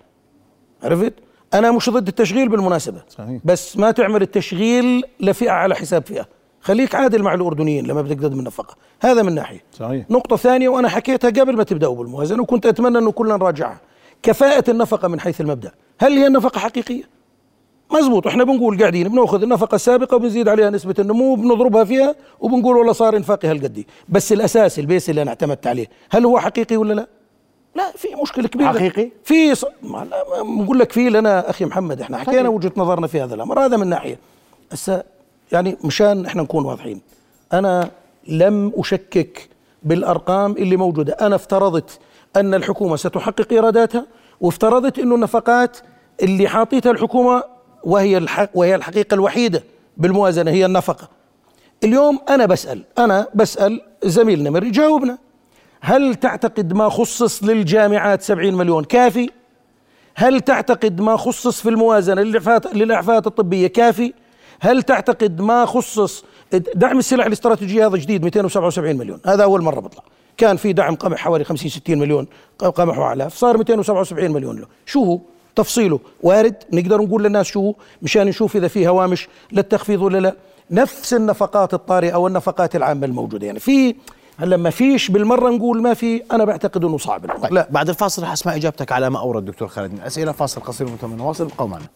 عرفت؟ 0.82 1.12
أنا 1.54 1.70
مش 1.70 1.90
ضد 1.90 2.08
التشغيل 2.08 2.48
بالمناسبة. 2.48 3.02
صحيح. 3.08 3.40
بس 3.44 3.76
ما 3.76 3.90
تعمل 3.90 4.22
التشغيل 4.22 5.04
لفئة 5.20 5.50
على 5.50 5.74
حساب 5.74 6.06
فئة. 6.06 6.28
خليك 6.60 6.94
عادل 6.94 7.22
مع 7.22 7.34
الأردنيين 7.34 7.86
لما 7.86 8.02
بدك 8.02 8.20
تقدم 8.20 8.38
النفقة. 8.38 8.76
هذا 9.00 9.22
من 9.22 9.34
ناحية. 9.34 9.64
صحيح. 9.72 10.10
نقطة 10.10 10.36
ثانية 10.36 10.68
وأنا 10.68 10.88
حكيتها 10.88 11.30
قبل 11.30 11.56
ما 11.56 11.62
تبداوا 11.62 11.96
بالموازنه 11.96 12.42
وكنت 12.42 12.66
أتمنى 12.66 12.98
أنه 12.98 13.12
كلنا 13.12 13.36
نراجعها. 13.36 13.80
كفاءة 14.22 14.70
النفقة 14.70 15.08
من 15.08 15.20
حيث 15.20 15.40
المبدأ. 15.40 15.72
هل 16.00 16.12
هي 16.12 16.26
النفقة 16.26 16.58
حقيقية؟ 16.58 17.15
مزبوط. 17.90 18.26
إحنا 18.26 18.44
بنقول 18.44 18.78
قاعدين 18.80 19.08
بنأخذ 19.08 19.42
النفقة 19.42 19.74
السابقة 19.74 20.14
وبنزيد 20.14 20.48
عليها 20.48 20.70
نسبة 20.70 20.94
النمو 20.98 21.32
وبنضربها 21.32 21.84
فيها 21.84 22.14
وبنقول 22.40 22.76
والله 22.76 22.92
صار 22.92 23.16
انفاقي 23.16 23.48
هالقد. 23.48 23.84
بس 24.08 24.32
الأساس 24.32 24.78
البيس 24.78 25.10
اللي 25.10 25.22
أنا 25.22 25.30
اعتمدت 25.30 25.66
عليه 25.66 25.86
هل 26.10 26.24
هو 26.24 26.38
حقيقي 26.38 26.76
ولا 26.76 26.94
لا؟ 26.94 27.06
لا 27.74 27.92
في 27.96 28.08
مشكلة 28.22 28.48
كبيرة. 28.48 28.68
حقيقي؟ 28.68 29.10
في 29.24 29.54
ص... 29.54 29.64
ما 29.82 30.06
لا، 30.10 30.42
ما- 30.42 30.56
بنقول 30.60 30.78
لك 30.78 30.92
في 30.92 31.10
لنا 31.10 31.50
أخي 31.50 31.64
محمد 31.64 32.00
إحنا 32.00 32.18
حكينا 32.18 32.48
وجهة 32.48 32.72
نظرنا 32.76 33.06
في 33.06 33.20
هذا 33.20 33.34
الأمر 33.34 33.60
هذا 33.66 33.76
من 33.76 33.86
ناحية. 33.86 34.18
هسه 34.72 35.02
يعني 35.52 35.76
مشان 35.84 36.26
إحنا 36.26 36.42
نكون 36.42 36.64
واضحين 36.64 37.00
أنا 37.52 37.90
لم 38.28 38.72
أشكك 38.76 39.48
بالأرقام 39.82 40.52
اللي 40.52 40.76
موجودة. 40.76 41.12
أنا 41.12 41.34
افترضت 41.36 41.98
أن 42.36 42.54
الحكومة 42.54 42.96
ستحقق 42.96 43.52
إيراداتها 43.52 44.06
وافترضت 44.40 44.98
إنه 44.98 45.14
النفقات 45.14 45.76
اللي 46.22 46.48
حاطيتها 46.48 46.90
الحكومة 46.92 47.42
وهي 47.86 48.16
الحق 48.18 48.50
وهي 48.54 48.74
الحقيقة 48.74 49.14
الوحيدة 49.14 49.64
بالموازنة 49.96 50.50
هي 50.50 50.66
النفقة. 50.66 51.08
اليوم 51.84 52.20
أنا 52.28 52.46
بسأل 52.46 52.82
أنا 52.98 53.26
بسأل 53.34 53.80
زميل 54.04 54.42
نمر 54.42 54.64
يجاوبنا. 54.64 55.18
هل 55.80 56.14
تعتقد 56.14 56.72
ما 56.72 56.88
خصص 56.88 57.44
للجامعات 57.44 58.22
70 58.22 58.54
مليون 58.54 58.84
كافي؟ 58.84 59.30
هل 60.14 60.40
تعتقد 60.40 61.00
ما 61.00 61.16
خصص 61.16 61.60
في 61.60 61.68
الموازنة 61.68 62.22
للاعفاءات 62.22 62.74
للإعفاءات 62.74 63.26
الطبية 63.26 63.66
كافي؟ 63.66 64.12
هل 64.60 64.82
تعتقد 64.82 65.40
ما 65.40 65.64
خصص 65.64 66.24
دعم 66.74 66.98
السلع 66.98 67.26
الاستراتيجية؟ 67.26 67.86
هذا 67.86 67.96
جديد 67.96 68.24
277 68.24 68.96
مليون. 68.96 69.20
هذا 69.26 69.44
أول 69.44 69.62
مرة 69.62 69.80
بطلع. 69.80 70.02
كان 70.36 70.56
في 70.56 70.72
دعم 70.72 70.94
قمح 70.94 71.18
حوالي 71.18 71.44
50 71.44 71.70
60 71.70 71.98
مليون 71.98 72.26
قمح 72.58 72.98
وأعلاف 72.98 73.34
صار 73.34 73.58
277 73.58 74.30
مليون 74.30 74.60
له. 74.60 74.66
شو 74.86 75.04
هو؟ 75.04 75.20
تفصيله. 75.56 76.00
وارد 76.22 76.54
نقدر 76.72 77.00
نقول 77.00 77.24
للناس 77.24 77.46
شو؟ 77.46 77.72
مشان 78.02 78.26
نشوف 78.26 78.56
إذا 78.56 78.68
في 78.68 78.88
هوامش 78.88 79.28
للتخفيض 79.52 80.02
ولا 80.02 80.18
لا. 80.18 80.34
نفس 80.70 81.14
النفقات 81.14 81.74
الطارئة 81.74 82.16
والنفقات 82.16 82.76
العامة 82.76 83.06
الموجودة. 83.06 83.46
يعني 83.46 83.60
في 83.60 83.94
هلا 84.38 84.56
ما 84.56 84.70
فيش 84.70 85.10
بالمرة 85.10 85.50
نقول 85.50 85.82
ما 85.82 85.94
في 85.94 86.22
أنا 86.32 86.44
بعتقد 86.44 86.84
إنه 86.84 86.98
صعب. 86.98 87.26
طيب 87.42 87.52
لا 87.52 87.68
بعد 87.70 87.88
الفاصل 87.88 88.22
رح 88.22 88.32
أسمع 88.32 88.54
إجابتك 88.54 88.92
على 88.92 89.10
ما 89.10 89.18
أورد 89.18 89.42
الدكتور 89.42 89.68
خالد. 89.68 89.92
من 89.92 90.00
أسئلة 90.00 90.32
فاصل 90.32 90.60
قصير 90.60 90.88
ثم 91.00 91.16
نواصل 91.16 91.44
ابقوا 91.44 91.68
معنا. 91.68 91.86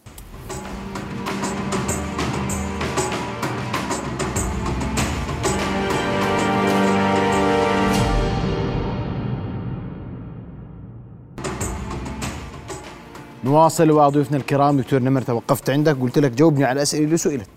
نواصل 13.51 13.91
وضيوفنا 13.91 14.37
الكرام. 14.37 14.77
دكتور 14.77 14.99
نمر 14.99 15.21
توقفت 15.21 15.69
عندك. 15.69 15.97
قلت 15.97 16.19
لك 16.19 16.31
جاوبني 16.31 16.65
على 16.65 16.77
الأسئلة 16.77 17.05
اللي 17.05 17.17
سئلت. 17.17 17.49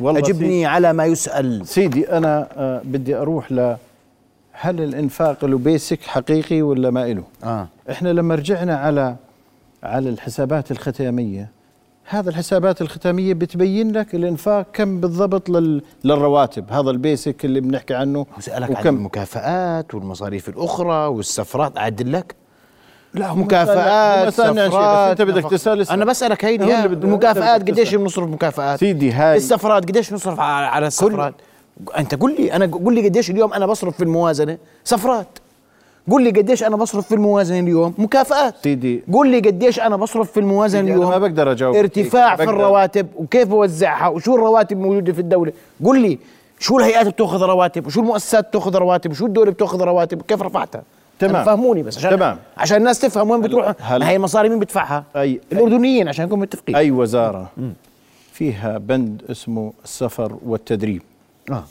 والله 0.00 0.20
أجبني 0.20 0.66
على 0.66 0.92
ما 0.92 1.04
يسأل. 1.04 1.66
سيدي 1.66 2.12
أنا 2.12 2.48
آه، 2.56 2.80
بدي 2.84 3.14
أروح 3.16 3.52
ل 3.52 3.76
هل 4.52 4.80
الإنفاق 4.82 5.44
ال 5.44 5.58
basic 5.58 6.02
حقيقي 6.02 6.62
ولا 6.62 6.90
ما 6.90 7.06
له؟ 7.06 7.22
آه. 7.44 7.68
إحنا 7.90 8.08
لما 8.08 8.34
رجعنا 8.34 8.76
على 8.76 9.16
على 9.82 10.08
الحسابات 10.08 10.70
الختامية 10.70 11.50
هذا 12.04 12.30
الحسابات 12.30 12.82
الختامية 12.82 13.34
بتبين 13.34 13.92
لك 13.92 14.14
الإنفاق 14.14 14.66
كم 14.72 15.00
بالضبط 15.00 15.50
لل 15.50 15.82
للرواتب. 16.04 16.72
هذا 16.72 16.90
ال 16.90 16.99
basic 16.99 17.44
اللي 17.44 17.60
بنحكي 17.60 17.94
عنه 17.94 18.26
وسألك 18.38 18.76
عن 18.76 18.86
المكافآت 18.86 19.94
والمصاريف 19.94 20.48
الأخرى 20.48 21.06
والسفرات 21.06 21.78
اعدل 21.78 22.12
لك. 22.12 22.34
لا 23.14 23.34
مكافآت 23.34 24.28
سفرات 24.32 25.20
أنت 25.20 25.22
بدك 25.22 25.52
اسأل. 25.52 25.90
أنا 25.90 26.04
بسالك 26.04 26.44
هيدي 26.44 26.64
بده- 26.64 26.84
المكافآت 26.84 27.60
قديش. 27.70 27.94
بنصرف 27.94 28.28
مكافآت 28.28 28.80
سيدي 28.80 29.12
هاي 29.12 29.36
السفرات 29.36 29.82
قديش 29.88 30.10
بنصرف 30.10 30.40
على 30.40 30.66
على 30.66 30.86
السفرات 30.86 31.34
انت 31.98 32.14
قل 32.14 32.34
لي 32.40 32.52
أنا 32.52 32.66
قل 32.66 32.94
لي 32.94 33.08
قديش 33.08 33.30
اليوم 33.30 33.52
أنا 33.52 33.66
بصرف 33.66 33.96
في 33.96 34.02
الموازنه 34.04 34.58
سفرات 34.84 35.26
قل 36.10 36.22
لي 36.22 36.30
قديش 36.30 36.64
أنا 36.64 36.76
بصرف 36.76 37.06
في 37.08 37.14
الموازنه 37.14 37.58
اليوم 37.60 37.94
مكافآت 37.98 38.54
سيدي 38.62 39.02
قل 39.12 39.28
لي 39.30 39.38
قديش 39.38 39.80
أنا 39.80 39.96
بصرف 39.96 40.32
في 40.32 40.40
الموازنه 40.40 40.80
اليوم 40.80 41.02
أنا 41.06 41.10
ما 41.10 41.18
بقدر 41.18 41.52
أجاوب 41.52 41.76
ارتفاع. 41.76 42.36
في. 42.36 42.42
الرواتب 42.42 43.06
وكيف 43.16 43.48
بوزعها 43.48 44.08
وشو 44.08 44.34
الرواتب 44.34 44.76
الموجوده 44.76 45.12
في 45.12 45.20
الدولة 45.20 45.52
قل 45.84 46.00
لي 46.02 46.18
شو 46.58 46.78
الهيئات 46.78 47.06
بتاخذ 47.06 47.42
رواتب 47.42 47.86
وشو 47.86 48.00
المؤسسات 48.00 48.48
بتاخذ 48.48 48.76
رواتب 48.76 49.10
وشو 49.10 49.26
الدولة 49.26 49.50
بتاخذ 49.50 49.82
رواتب 49.82 50.20
وكيف 50.20 50.42
رفعتها 50.42 50.82
تمام. 51.18 51.44
فهموني 51.44 51.82
بس 51.82 51.98
عشان 51.98 52.10
تمام. 52.10 52.36
عشان 52.56 52.76
الناس 52.76 52.98
تفهم 53.00 53.30
وين 53.30 53.40
بتروح 53.40 53.74
هل- 53.80 54.00
ما 54.00 54.08
هي 54.08 54.16
المصاري 54.16 54.48
مين 54.48 54.58
بدفعها 54.58 55.04
أي 55.16 55.40
الأردنيين 55.52 56.08
عشان 56.08 56.24
نكون 56.26 56.38
متفقين 56.38 56.76
أي 56.76 56.90
وزارة 56.90 57.50
فيها 58.32 58.78
بند 58.78 59.22
اسمه 59.30 59.72
السفر 59.84 60.36
والتدريب 60.46 61.02
آه 61.50 61.62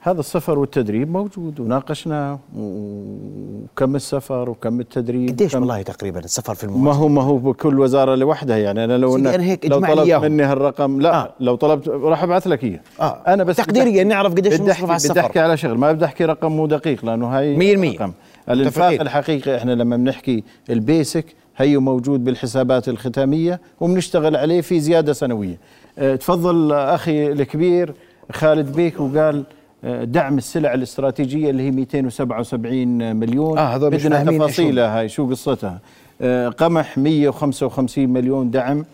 هذا 0.00 0.20
السفر 0.20 0.58
والتدريب 0.58 1.10
موجود 1.12 1.60
وناقشناه 1.60 2.38
وكم 2.56 3.96
السفر 3.96 4.50
وكم 4.50 4.80
التدريب 4.80 5.28
قديش 5.28 5.54
والله 5.54 5.82
تقريبا 5.82 6.20
السفر 6.20 6.54
في 6.54 6.66
ما 6.66 6.72
الموازنه 6.72 7.02
هو 7.02 7.08
ما 7.08 7.22
هو 7.22 7.36
بكل 7.38 7.80
وزارة 7.80 8.14
لوحدها 8.14 8.56
يعني 8.56 8.84
أنا 8.84 8.98
لو 8.98 9.16
أنا 9.16 9.42
هيك 9.42 9.66
لو 9.66 9.80
طلبت 9.80 9.98
إياهم. 10.06 10.22
مني 10.22 10.42
هالرقم 10.42 11.00
لا 11.00 11.14
آه. 11.14 11.22
آه. 11.22 11.32
لو 11.40 11.54
طلبت 11.54 11.88
راح 11.88 12.22
أبعث 12.22 12.46
لك 12.46 12.64
إياه 12.64 12.80
آه. 13.00 13.18
أنا 13.26 13.44
بس 13.44 13.56
تقديريا 13.56 13.90
بدي- 13.90 14.04
نعرف 14.04 14.32
قديش 14.32 14.54
بدي 14.54 14.72
احكي 14.72 14.82
على 14.82 14.94
بدي 14.94 14.96
السفر. 14.96 15.20
أحكي 15.20 15.38
على 15.40 15.56
شغل 15.56 15.78
ما 15.78 15.92
بدي 15.92 16.04
أحكي 16.04 16.24
رقم 16.24 16.52
مو 16.52 16.66
دقيق 16.66 17.04
لأنه 17.04 17.26
هاي 17.38 17.56
مية 17.56 17.74
المية. 17.74 17.96
رقم. 17.98 18.12
الانفاق. 18.50 19.00
الحقيقي 19.00 19.56
إحنا 19.56 19.72
لما 19.72 19.96
بنحكي 19.96 20.44
البيسك 20.70 21.26
هي 21.56 21.76
موجود 21.78 22.24
بالحسابات 22.24 22.88
الختامية 22.88 23.60
وبنشتغل 23.80 24.36
عليه 24.36 24.60
في 24.60 24.80
زيادة 24.80 25.12
سنوية. 25.12 25.58
أه 25.98 26.14
تفضل 26.16 26.72
أخي 26.72 27.32
الكبير 27.32 27.94
خالد 28.32 28.76
بيك 28.76 29.00
وقال 29.00 29.44
أه 29.84 30.04
دعم 30.04 30.38
السلع 30.38 30.74
الاستراتيجية 30.74 31.50
اللي 31.50 31.62
هي 31.62 31.70
277 31.70 33.16
مليون. 33.16 33.58
آه، 33.58 33.76
بدنا 33.76 34.24
تفاصيلها 34.24 34.98
هاي 34.98 35.08
شو 35.08 35.30
قصتها؟ 35.30 35.80
أه 36.20 36.48
قمح 36.48 36.98
155 36.98 38.08
مليون 38.08 38.50
دعم 38.50 38.84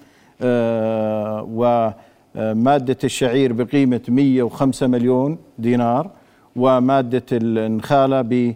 وماده 1.55 2.99
الشعير 3.05 3.53
بقيمة 3.53 4.01
105 4.09 4.87
مليون 4.87 5.39
دينار 5.59 6.11
ومادة 6.57 7.23
النخالة 7.33 8.23
ب 8.23 8.55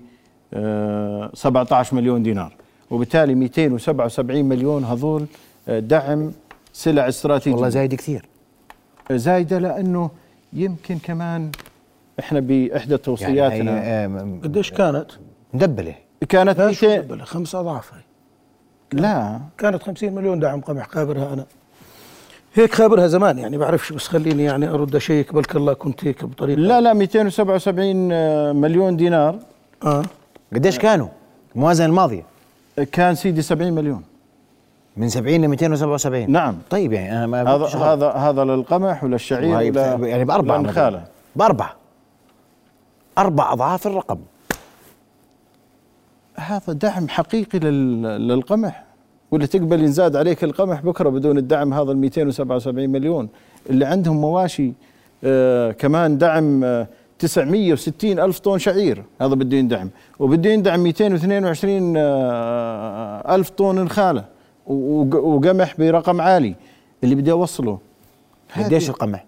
17 0.53 1.97
مليون 1.97 2.23
دينار. 2.23 2.53
وبالتالي 2.91 3.35
277 3.35 4.45
مليون 4.45 4.85
هذول 4.85 5.27
آه، 5.69 5.79
دعم 5.79 6.33
سلع 6.73 7.09
استراتيجيه 7.09 7.55
والله 7.55 7.69
زايد 7.69 7.95
كثير. 7.95 8.25
زايدة 9.13 9.59
لأنه 9.59 10.11
يمكن 10.53 10.99
كمان 10.99 11.51
إحنا 12.21 12.41
بإحدى 12.41 12.91
يعني 12.91 12.99
توصياتنا. 12.99 13.81
آه، 13.85 14.07
م- 14.07 14.41
قديش 14.45 14.71
كانت؟ 14.71 15.07
مدبلة. 15.55 15.95
كانت 16.29 16.61
200 16.61 17.01
بلا 17.01 17.25
خمس 17.25 17.55
أضعاف 17.55 17.95
هي. 17.95 18.01
لا. 18.93 19.41
كانت 19.59 19.83
50 19.83 20.13
مليون 20.15 20.39
دعم 20.41 20.61
قمح 20.61 20.89
خابرها 20.89 21.33
أنا. 21.33 21.47
هيك 22.55 22.75
خابرها 22.75 23.07
زمان 23.07 23.39
يعني 23.39 23.59
بعرفش 23.59 23.93
بس 23.93 24.09
خليني 24.09 24.45
يعني 24.45 24.69
أرد 24.69 24.97
اشيك 24.97 25.35
بلك 25.35 25.57
الله 25.57 25.73
كنت 25.73 26.05
هيك 26.05 26.25
بطريقة. 26.25 26.59
لا 26.61 26.81
لا 26.81 26.93
277 26.93 28.13
آه، 28.13 28.53
مليون 28.53 28.97
دينار. 28.97 29.39
آه. 29.85 30.03
قديش 30.55 30.79
كانوا؟ 30.79 31.09
الموازنة 31.55 31.87
الماضية. 31.87 32.23
كان 32.93 33.15
سيدي 33.15 33.43
70 33.43 33.73
مليون. 33.73 34.03
من 34.97 35.09
70 35.09 35.45
ل 35.45 35.49
277 35.49 36.31
نعم. 36.31 36.57
طيب 36.71 36.93
يعني 36.93 37.13
أنا 37.19 37.27
ما 37.27 37.43
هذا. 37.55 37.67
هذا 37.67 38.09
هذا 38.11 38.45
للقمح 38.45 39.05
وللشعير 39.05 39.57
ولا 39.57 39.71
بت- 39.97 40.07
يعني 40.07 40.25
باربع 40.25 40.57
الخاله 40.57 41.05
باربع 41.37 41.73
أربع 43.19 43.53
أضعاف 43.53 43.87
الرقم. 43.87 44.19
هذا 46.37 46.73
دعم 46.73 47.09
حقيقي 47.09 47.59
لل- 47.59 48.29
للقمح. 48.29 48.85
ولا 49.31 49.47
تقبل 49.47 49.81
ينزاد 49.81 50.17
عليك 50.17 50.45
القمح 50.45 50.81
بكرة 50.81 51.09
بدون 51.09 51.39
الدعم 51.39 51.75
هذا 51.75 51.93
ال 51.93 51.97
277 51.97 52.91
مليون. 52.91 53.29
اللي 53.71 53.85
عندهم 53.85 54.21
مواشي 54.21 54.73
آه 55.25 55.73
كمان 55.73 56.19
دعم 56.19 56.65
آه 56.65 56.87
960 57.19 58.19
ألف 58.19 58.39
طن 58.39 58.59
شعير. 58.59 59.05
هذا 59.21 59.35
بده 59.35 59.57
يندعم. 59.57 59.91
وبده 60.19 60.51
يندعم 60.51 60.81
222 60.81 61.95
آه 61.97 63.35
ألف 63.35 63.51
طن 63.51 63.75
نخالة. 63.85 64.25
وق- 64.67 65.15
وقمح 65.25 65.75
برقم 65.79 66.21
عالي. 66.21 66.55
اللي 67.05 67.15
بدي 67.15 67.33
أوصله. 67.33 67.79
قديش 68.57 68.91
القمح؟ 68.91 69.25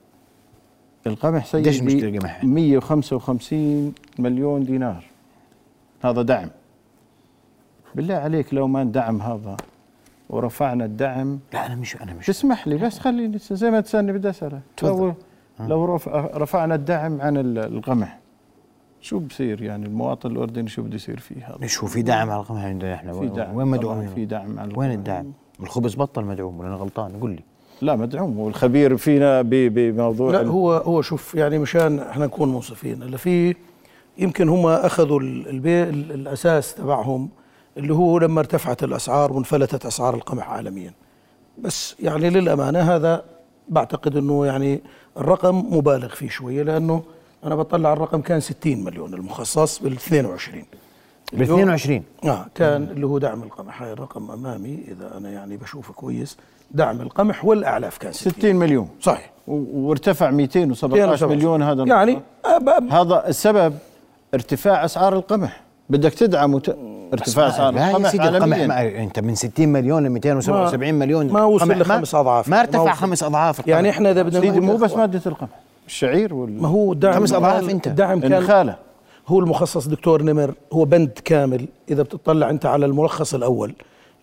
القمح 1.07 1.55
قديش 1.55 1.77
سيدي 1.77 1.81
بنشتري 1.95 2.19
قمح؟ 2.19 2.45
155 2.45 3.93
مليون 4.19 4.65
دينار. 4.65 5.05
هذا 6.05 6.23
دعم. 6.23 6.49
بالله 7.95 8.15
عليك 8.15 8.55
لو 8.55 8.67
ما 8.67 8.85
ندعم 8.85 9.23
هذا 9.23 9.57
ورفعنا 10.31 10.85
الدعم. 10.85 11.39
لا 11.53 11.67
أنا 11.67 11.75
مش 11.75 11.97
أنا 12.03 12.15
مش 12.15 12.27
تسمح 12.27 12.69
لي 12.69 12.77
بس 12.77 12.99
خليني 12.99 13.39
زي 13.39 13.71
ما 13.71 13.81
تسألني 13.81 14.13
بدي 14.13 14.31
أسألك. 14.31 14.61
لو 14.83 15.15
لو 15.69 15.95
رفع 15.95 16.31
رفعنا 16.35 16.75
الدعم 16.75 17.21
عن 17.21 17.37
ال- 17.37 17.59
القمح 17.59 18.19
شو 19.01 19.19
بصير 19.19 19.63
يعني 19.63 19.87
المواطن 19.87 20.31
الأردني 20.31 20.69
شو 20.69 20.83
بده 20.83 20.95
يصير 20.95 21.21
فيه 21.21 21.37
هذا؟ 21.49 21.67
شو 21.67 21.87
في 21.87 22.03
دعم 22.03 22.31
على 22.31 22.41
القمح 22.41 22.65
عندنا 22.65 22.95
إحنا 22.95 23.13
في 23.13 23.19
وين- 23.19 23.33
دعم 23.33 23.55
وين 23.57 23.67
مدعوم 23.67 24.07
في 24.15 24.25
دعم 24.25 24.59
على 24.59 24.73
وين 24.77 24.91
القمح. 24.91 24.99
الدعم؟ 24.99 25.33
الخبز 25.61 25.95
بطل 25.95 26.25
مدعوم 26.25 26.59
ولا 26.61 26.69
أنا 26.69 26.77
غلطان؟ 26.77 27.13
قول 27.21 27.31
لي. 27.31 27.41
لا 27.83 27.97
مدعوم. 27.97 28.39
والخبير 28.39 28.97
فينا 28.97 29.43
ب- 29.43 29.49
بموضوع 29.51 30.31
لا 30.31 30.47
هو 30.47 30.73
هو 30.73 31.03
شوف 31.03 31.35
يعني 31.35 31.59
مشان 31.59 31.99
إحنا 31.99 32.27
نكون 32.27 32.53
منصفين 32.55 33.03
اللي 33.03 33.19
في 33.19 33.55
يمكن 34.19 34.49
هم 34.49 34.67
أخذوا 34.67 35.21
ال- 35.21 35.49
البي 35.49 35.83
ال- 35.83 36.13
الأساس 36.13 36.75
تبعهم 36.75 37.29
اللي 37.77 37.95
هو 37.95 38.19
لما 38.19 38.41
ارتفعت 38.41 38.83
الأسعار 38.85 39.33
وانفلتت 39.33 39.87
أسعار 39.87 40.15
القمح 40.15 40.51
عالميا. 40.51 40.93
بس 41.59 41.97
يعني 42.01 42.31
للأمانة 42.31 42.79
هذا 42.79 43.25
بعتقد 43.71 44.17
إنه 44.17 44.47
يعني 44.47 44.81
الرقم 45.17 45.77
مبالغ 45.77 46.09
فيه 46.09 46.29
شوية 46.29 46.63
لأنه 46.63 47.03
أنا 47.45 47.55
بطلع 47.55 47.93
الرقم 47.93 48.21
كان 48.21 48.41
60 48.41 48.85
مليون 48.85 49.15
المخصص 49.15 49.79
بال 49.79 49.93
22 49.93 50.65
بال 51.33 51.43
22 51.43 52.03
آه 52.25 52.47
كان 52.55 52.83
اللي 52.83 53.07
هو 53.07 53.19
دعم 53.19 53.43
القمح. 53.43 53.83
هاي 53.83 53.93
الرقم 53.93 54.31
أمامي 54.31 54.85
إذا 54.89 55.17
أنا 55.19 55.31
يعني 55.31 55.57
بشوفه 55.57 55.93
كويس 55.93 56.37
دعم 56.71 57.01
القمح 57.01 57.45
والأعلاف 57.45 57.99
كان 57.99 58.13
60 58.13 58.33
60 58.33 58.57
مليون. 58.57 58.89
صحيح. 59.01 59.31
وارتفع 59.47 60.31
217 60.31 61.29
مليون 61.29 61.63
هذا 61.63 61.85
يعني. 61.85 62.21
هذا 62.91 63.29
السبب 63.29 63.75
ارتفاع 64.35 64.85
أسعار 64.85 65.15
القمح. 65.15 65.63
بدك 65.91 66.15
تدعم 66.15 66.55
وت... 66.55 66.77
ارتفاع 67.13 67.47
يا 67.47 67.71
القمح 67.71 68.11
سيدي 68.11 68.29
القمح 68.29 68.59
ما 68.59 69.03
انت 69.03 69.19
من 69.19 69.35
60 69.35 69.69
مليون 69.69 70.07
ل 70.07 70.11
277 70.11 70.95
مليون 70.95 71.33
ما 71.33 71.45
وصل 71.45 71.73
لخمس 71.73 72.15
أضعاف. 72.15 72.49
ما 72.49 72.57
ما 72.57 72.63
ارتفع. 72.63 72.93
خمس 72.93 73.23
أضعاف 73.23 73.61
القمح. 73.61 73.69
يعني 73.75 73.91
إحنا 73.91 74.11
إذا 74.11 74.23
بدنا 74.23 74.41
سيدي 74.41 74.61
مو 74.61 74.77
بس 74.77 74.93
مادة 74.93 75.21
القمح 75.27 75.49
الشعير 75.87 76.35
وال 76.35 76.63
ما 76.63 76.69
هو 76.69 76.93
الدعم 76.93 77.15
خمس 77.15 77.33
أضعاف 77.33 77.71
أنت. 77.71 77.87
الدعم 77.87 78.21
كان 78.21 78.33
النخاله 78.33 78.77
هو 79.29 79.41
المخصص 79.41 79.89
دكتور 79.89 80.23
نمر 80.23 80.55
هو 80.73 80.85
بند 80.85 81.19
كامل 81.25 81.69
إذا 81.91 82.03
بتطلع 82.03 82.51
أنت 82.51 82.67
على 82.67 82.87
الملخص 82.87 83.35
الأول 83.35 83.75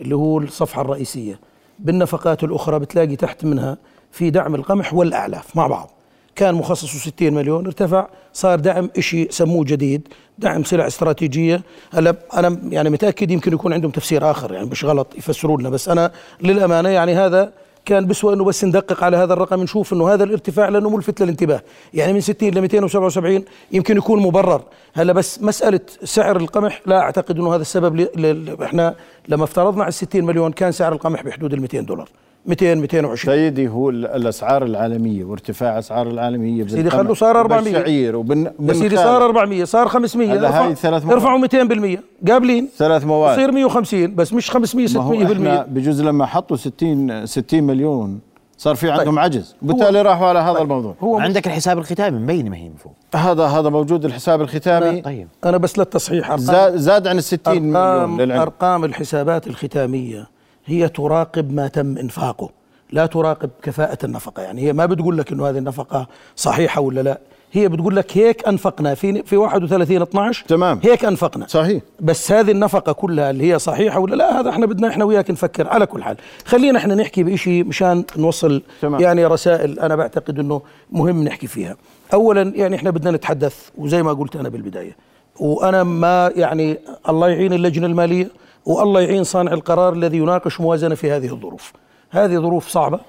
اللي 0.02 0.15
هو 0.15 0.38
الصفحة 0.38 0.82
الرئيسية 0.82 1.39
بالنفقات 1.80 2.43
الأخرى 2.43 2.80
بتلاقي 2.80 3.15
تحت 3.15 3.45
منها 3.45 3.78
في 4.12 4.30
دعم 4.30 4.56
القمح 4.56 4.93
والأعلاف 4.93 5.56
مع 5.56 5.67
بعض 5.67 5.91
كان 6.38 6.56
مخصصه 6.56 7.12
60 7.12 7.34
مليون 7.34 7.65
ارتفع 7.65 8.08
صار 8.34 8.60
دعم 8.60 8.89
شيء 9.00 9.28
سموه 9.32 9.65
جديد 9.65 10.08
دعم 10.38 10.63
سلع 10.63 10.88
استراتيجية. 10.88 11.62
هلا 11.93 12.15
أنا 12.34 12.60
يعني 12.69 12.89
متأكد 12.89 13.32
يمكن 13.32 13.54
يكون 13.54 13.73
عندهم 13.73 13.91
تفسير 13.91 14.32
آخر 14.32 14.54
يعني 14.54 14.65
مش 14.65 14.86
غلط 14.86 15.08
يفسروا 15.17 15.58
لنا 15.58 15.69
بس 15.69 15.89
أنا 15.89 16.12
للأمانة 16.41 16.89
يعني 16.89 17.15
هذا 17.15 17.54
كان 17.86 18.08
بسوى 18.08 18.34
إنه 18.34 18.43
بس 18.43 18.63
ندقق 18.65 19.04
على 19.04 19.17
هذا 19.17 19.34
الرقم 19.34 19.63
نشوف 19.63 19.93
إنه 19.93 20.13
هذا 20.13 20.23
الارتفاع 20.23 20.69
لأنه 20.69 20.89
ملفت 20.89 21.21
للانتباه. 21.21 21.62
يعني 21.93 22.13
من 22.13 22.21
60 22.21 22.50
ل 22.50 22.62
277 22.62 23.45
يمكن 23.71 23.97
يكون 23.97 24.21
مبرر. 24.21 24.62
هلا 24.93 25.13
بس 25.13 25.41
مسألة 25.41 25.80
سعر 26.04 26.38
القمح 26.38 26.82
لا 26.86 27.00
أعتقد 27.00 27.39
إنه 27.39 27.56
هذا 27.56 27.62
السبب 27.62 27.95
ل... 27.95 28.02
ل... 28.15 28.63
إحنا 28.63 28.95
لما 29.28 29.43
افترضنا 29.43 29.84
على 29.84 29.91
60 29.91 30.23
مليون 30.23 30.52
كان 30.52 30.71
سعر 30.71 30.93
القمح 30.93 31.23
بحدود 31.23 31.54
ال 31.54 31.62
200 31.62 31.80
دولار. 31.80 32.10
200 32.48 32.76
220 32.76 33.36
سيدي 33.36 33.68
هو 33.70 33.90
ال- 33.90 34.06
الأسعار 34.06 34.64
العالمية 34.66 35.24
وارتفاع 35.24 35.80
أسعار 35.80 36.08
العالمية 36.08 36.68
سيدي 36.68 36.90
خلوا 36.90 37.16
صار 37.16 37.40
400. 37.40 37.74
بالشعير 37.74 38.16
وبن 38.16 38.52
سيدي 38.74 38.96
صار 38.96 39.26
400 39.26 39.64
صار 39.64 39.88
500 39.88 40.34
هلا 40.34 40.66
هاي 40.66 40.76
ثلاث 40.76 41.06
مرات. 41.06 41.14
ارفعوا 41.16 41.40
200% 41.40 42.00
قابلين؟ 42.28 42.68
ثلاث 42.78 43.06
مواد 43.06 43.38
يصير 43.40 43.52
150 43.52 44.16
بس 44.16 44.34
مش 44.34 44.52
500 44.52 44.88
ما 44.96 45.02
هو 45.04 45.14
إحنا 45.14 45.66
600% 45.66 45.70
بجوز 45.70 46.02
لما 46.02 46.26
حطوا 46.26 46.58
60 46.58 47.26
60 47.26 47.64
مليون 47.64 48.20
صار 48.58 48.76
في 48.76 48.92
عندهم 48.92 49.20
عجز. 49.20 49.56
وبالتالي 49.62 50.02
راحوا 50.02 50.28
على 50.28 50.40
هذا 50.40 50.62
الموضوع. 50.62 50.96
هو 51.04 51.20
عندك 51.20 51.48
الحساب 51.48 51.78
الختامي 51.78 52.20
مبينه 52.20 52.50
ما 52.50 52.58
هي 52.58 52.72
فوق 52.78 52.94
هذا 53.16 53.44
هذا 53.46 53.70
موجود 53.70 54.06
الحساب 54.06 54.42
الختامي. 54.42 55.02
طيب. 55.02 55.28
أنا 55.46 55.58
بس 55.58 55.80
للتصحيح. 55.80 56.32
أرقام- 56.36 56.40
زاد, 56.40 56.76
زاد 56.76 57.08
عن 57.08 57.18
ال 57.18 57.24
60 57.24 57.62
مليون 57.64 58.22
للعلم. 58.22 58.42
أرقام 58.42 58.84
الحسابات 58.86 59.48
الختامية. 59.48 60.37
هي 60.68 60.90
تراقب 60.90 61.54
ما 61.54 61.68
تم 61.68 61.98
إنفاقه 61.98 62.50
لا 62.92 63.06
تراقب 63.06 63.50
كفاءة 63.62 63.98
النفقة. 64.06 64.44
يعني 64.44 64.62
هي 64.62 64.74
ما 64.74 64.86
بتقول 64.86 65.18
لك 65.18 65.32
إنه 65.32 65.50
هذه 65.50 65.58
النفقة 65.58 66.08
صحيحة 66.36 66.82
ولا 66.82 67.02
لا. 67.02 67.20
هي 67.52 67.70
بتقول 67.70 67.96
لك 67.96 68.18
هيك 68.18 68.48
أنفقنا. 68.48 68.96
في 68.96 69.24
في 69.24 69.38
31 69.38 70.02
12 70.02 70.46
تمام. 70.48 70.80
هيك 70.84 71.06
أنفقنا. 71.06 71.48
صحيح. 71.48 71.82
بس 72.00 72.32
هذه 72.32 72.52
النفقة 72.52 72.92
كلها 72.92 73.30
اللي 73.30 73.54
هي 73.54 73.60
صحيحة 73.60 74.00
ولا 74.00 74.16
لا 74.16 74.40
هذا 74.40 74.50
إحنا 74.50 74.66
بدنا 74.66 74.88
إحنا 74.88 75.06
وياك 75.06 75.32
نفكر. 75.32 75.68
على 75.68 75.86
كل 75.86 76.04
حال 76.04 76.18
خلينا 76.46 76.80
إحنا 76.80 76.96
نحكي 76.96 77.24
بشيء 77.24 77.66
مشان 77.66 78.04
نوصل 78.18 78.62
تمام. 78.82 79.02
يعني 79.02 79.26
رسائل 79.26 79.80
أنا 79.80 79.96
بعتقد 79.96 80.40
إنه 80.40 80.62
مهم 80.92 81.24
نحكي 81.24 81.48
فيها. 81.48 81.76
اولا 82.14 82.54
يعني 82.56 82.76
إحنا 82.76 82.90
بدنا 82.90 83.12
نتحدث 83.12 83.70
وزي 83.78 84.04
ما 84.04 84.14
قلت 84.14 84.36
أنا 84.36 84.50
بالبداية 84.50 84.96
وأنا 85.40 85.84
ما 85.84 86.32
يعني 86.36 86.78
الله 87.10 87.30
يعين 87.30 87.54
اللجنة 87.54 87.86
المالية 87.88 88.30
والله 88.68 89.02
يعين 89.02 89.24
صانع 89.24 89.54
القرار 89.54 89.94
الذي 89.94 90.18
يناقش 90.18 90.62
موازنة 90.62 90.96
في 90.96 91.12
هذه 91.12 91.34
الظروف. 91.34 91.74
هذه 92.10 92.36
ظروف 92.36 92.68
صعبة 92.68 93.00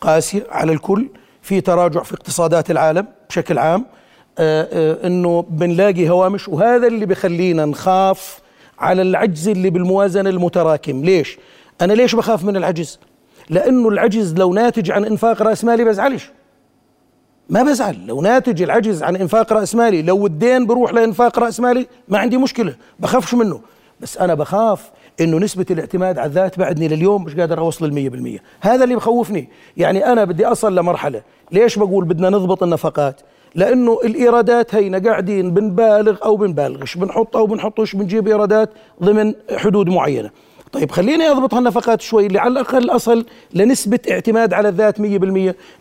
قاسية 0.00 0.46
على 0.50 0.72
الكل 0.72 1.08
في 1.42 1.60
تراجع 1.60 2.02
في 2.02 2.14
اقتصادات 2.14 2.70
العالم 2.70 3.06
بشكل 3.28 3.58
عام. 3.58 3.86
آه، 4.38 4.68
آه، 4.72 5.06
إنه 5.06 5.44
بنلاقي 5.50 6.08
هوامش 6.10 6.48
وهذا 6.48 6.86
اللي 6.86 7.06
بخلينا 7.06 7.64
نخاف 7.64 8.38
على 8.78 9.02
العجز 9.02 9.48
اللي 9.48 9.70
بالموازنة 9.70 10.30
المتراكم. 10.30 11.04
ليش؟ 11.04 11.38
أنا 11.80 11.92
ليش 11.92 12.14
بخاف 12.14 12.44
من 12.44 12.56
العجز؟ 12.56 12.98
لأنه 13.50 13.88
العجز 13.88 14.34
لو 14.34 14.54
ناتج 14.54 14.90
عن 14.90 15.04
إنفاق 15.04 15.42
رأس 15.42 15.64
مالي 15.64 15.84
بزعلش. 15.84 16.30
ما 17.48 17.62
بزعل. 17.62 18.06
لو 18.06 18.20
ناتج 18.20 18.62
العجز 18.62 19.02
عن 19.02 19.16
إنفاق 19.16 19.52
رأس 19.52 19.74
مالي 19.74 20.02
لو 20.02 20.26
الدين 20.26 20.66
بروح 20.66 20.92
لإنفاق 20.92 21.38
رأس 21.38 21.60
مالي 21.60 21.86
ما 22.08 22.18
عندي 22.18 22.36
مشكلة 22.36 22.74
بخافش 22.98 23.34
منه. 23.34 23.60
بس 24.00 24.18
أنا 24.18 24.34
بخاف 24.34 24.90
إنه 25.20 25.38
نسبة 25.38 25.66
الاعتماد 25.70 26.18
على 26.18 26.28
الذات 26.28 26.58
بعدني 26.58 26.88
لليوم 26.88 27.24
مش 27.24 27.36
قادر 27.36 27.58
أوصل 27.58 27.84
المية 27.84 28.08
بالمية. 28.08 28.38
هذا 28.60 28.84
اللي 28.84 28.96
بخوفني. 28.96 29.48
يعني 29.76 30.12
أنا 30.12 30.24
بدي 30.24 30.46
أصل 30.46 30.78
لمرحلة. 30.78 31.22
ليش 31.52 31.78
بقول 31.78 32.04
بدنا 32.04 32.30
نضبط 32.30 32.62
النفقات؟ 32.62 33.20
لأنه 33.54 34.00
الإيرادات 34.04 34.74
هينا 34.74 34.98
قاعدين 34.98 35.54
بنبالغ 35.54 36.16
أو 36.24 36.36
بنبالغش. 36.36 36.96
بنحط 36.96 37.36
أو 37.36 37.46
بنحطش 37.46 37.96
بنجيب 37.96 38.28
إيرادات 38.28 38.70
ضمن 39.02 39.34
حدود 39.56 39.88
معينة. 39.88 40.30
طيب 40.72 40.90
خليني 40.90 41.30
أضبط 41.30 41.54
هالنفقات 41.54 42.00
شوي 42.00 42.26
اللي 42.26 42.38
على 42.38 42.52
الأقل 42.52 42.90
أصل 42.90 43.26
لنسبة 43.54 43.98
اعتماد 44.10 44.52
على 44.52 44.68
الذات 44.68 44.98
100% 44.98 45.02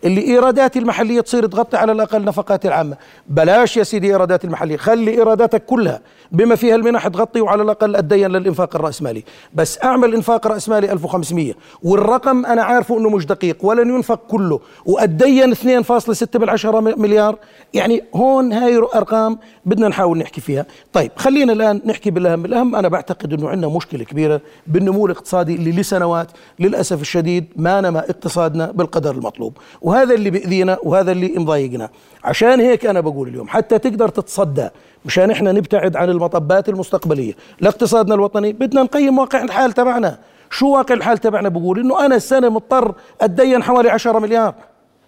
اللي 0.05 0.21
إيراداتي 0.27 0.79
المحلية 0.79 1.21
تصير 1.21 1.45
تغطي 1.45 1.77
على 1.77 1.91
الأقل 1.91 2.25
نفقاتي 2.25 2.67
العامة. 2.67 2.97
بلاش 3.29 3.77
يا 3.77 3.83
سيدي 3.83 4.07
إيراداتي 4.07 4.47
المحلية 4.47 4.77
خلي 4.77 5.11
إيراداتك 5.11 5.65
كلها 5.65 6.01
بما 6.31 6.55
فيها 6.55 6.75
المنح 6.75 7.07
تغطي 7.07 7.41
وعلى 7.41 7.63
الأقل 7.63 7.95
اتدين 7.95 8.31
للإنفاق 8.31 8.75
الرأسمالي. 8.75 9.23
بس 9.53 9.83
أعمل 9.83 10.13
إنفاق 10.15 10.47
رأسمالي 10.47 10.91
1500 10.91 11.53
والرقم 11.83 12.45
أنا 12.45 12.63
عارفه 12.63 12.97
إنه 12.97 13.09
مش 13.09 13.25
دقيق 13.25 13.57
ولن 13.65 13.89
ينفق 13.89 14.19
كله 14.27 14.59
واتدين 14.85 15.53
2.6 15.55 16.37
بالعشرة 16.37 16.79
مليار. 16.79 17.35
يعني 17.73 18.03
هون 18.15 18.53
هاي 18.53 18.77
ارقام 18.77 19.37
بدنا 19.65 19.87
نحاول 19.87 20.17
نحكي 20.17 20.41
فيها. 20.41 20.65
طيب 20.93 21.11
خلينا 21.15 21.53
الآن 21.53 21.81
نحكي 21.85 22.11
بالأهم. 22.11 22.45
الأهم 22.45 22.75
أنا 22.75 22.87
بعتقد 22.87 23.33
إنه 23.33 23.49
عندنا 23.49 23.67
مشكلة 23.67 24.03
كبيرة 24.03 24.41
بالنمو 24.75 25.05
الاقتصادي 25.05 25.55
اللي 25.55 25.71
لسنوات 25.71 26.31
للأسف 26.59 27.01
الشديد 27.01 27.45
ما 27.55 27.81
نما 27.81 27.99
اقتصادنا 27.99 28.71
بالقدر 28.71 29.11
المطلوب. 29.11 29.57
وهذا 29.81 30.13
اللي 30.13 30.29
بيأذينا 30.29 30.77
وهذا 30.83 31.11
اللي 31.11 31.33
مضايقنا. 31.37 31.89
عشان 32.23 32.59
هيك 32.59 32.85
أنا 32.85 32.99
بقول 32.99 33.27
اليوم 33.27 33.47
حتى 33.47 33.79
تقدر 33.79 34.09
تتصدى 34.09 34.69
مشان 35.05 35.31
إحنا 35.31 35.51
نبتعد 35.51 35.95
عن 35.95 36.09
المطبات 36.09 36.69
المستقبلية. 36.69 37.33
لاقتصادنا 37.59 38.15
الوطني 38.15 38.53
بدنا 38.53 38.83
نقيم 38.83 39.19
واقع 39.19 39.43
الحال 39.43 39.71
تبعنا. 39.71 40.17
شو 40.49 40.67
واقع 40.75 40.95
الحال 40.95 41.17
تبعنا؟ 41.17 41.49
بقول 41.49 41.79
إنه 41.79 42.05
أنا 42.05 42.15
السنة 42.15 42.49
مضطر 42.49 42.95
أتدين 43.21 43.63
حوالي 43.63 43.89
10 43.89 44.19
مليار. 44.19 44.53